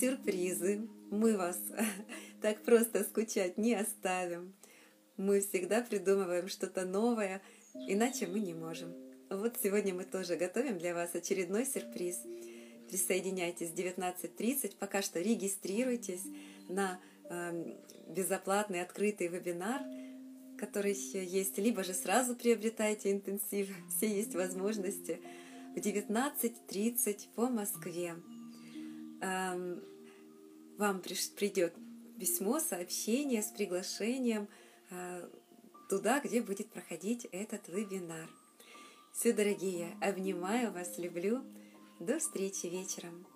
сюрпризы. 0.00 0.88
Мы 1.12 1.36
вас 1.36 1.56
так 2.42 2.64
просто 2.64 3.04
скучать 3.04 3.58
не 3.58 3.74
оставим. 3.74 4.54
Мы 5.16 5.40
всегда 5.40 5.82
придумываем 5.82 6.48
что-то 6.48 6.84
новое– 6.84 7.40
Иначе 7.86 8.26
мы 8.26 8.40
не 8.40 8.54
можем. 8.54 8.94
Вот 9.30 9.56
сегодня 9.62 9.94
мы 9.94 10.04
тоже 10.04 10.36
готовим 10.36 10.78
для 10.78 10.94
вас 10.94 11.14
очередной 11.14 11.66
сюрприз. 11.66 12.20
Присоединяйтесь 12.88 13.70
в 13.70 13.74
19.30, 13.74 14.76
пока 14.78 15.02
что 15.02 15.20
регистрируйтесь 15.20 16.24
на 16.68 16.98
э, 17.24 17.76
безоплатный 18.08 18.80
открытый 18.82 19.28
вебинар, 19.28 19.82
который 20.58 20.94
есть, 20.94 21.58
либо 21.58 21.84
же 21.84 21.92
сразу 21.92 22.34
приобретайте 22.34 23.12
интенсив, 23.12 23.68
все 23.96 24.08
есть 24.08 24.34
возможности. 24.34 25.20
В 25.74 25.78
19.30 25.78 27.28
по 27.34 27.48
Москве 27.48 28.16
эм, 29.20 29.82
вам 30.78 31.02
придет 31.02 31.74
письмо, 32.18 32.58
сообщение 32.58 33.42
с 33.42 33.48
приглашением 33.48 34.48
э, 34.90 35.28
туда, 35.88 36.20
где 36.20 36.42
будет 36.42 36.68
проходить 36.70 37.26
этот 37.32 37.68
вебинар. 37.68 38.28
Все, 39.12 39.32
дорогие, 39.32 39.96
обнимаю 40.00 40.70
вас, 40.72 40.98
люблю. 40.98 41.42
До 41.98 42.18
встречи 42.18 42.66
вечером. 42.66 43.26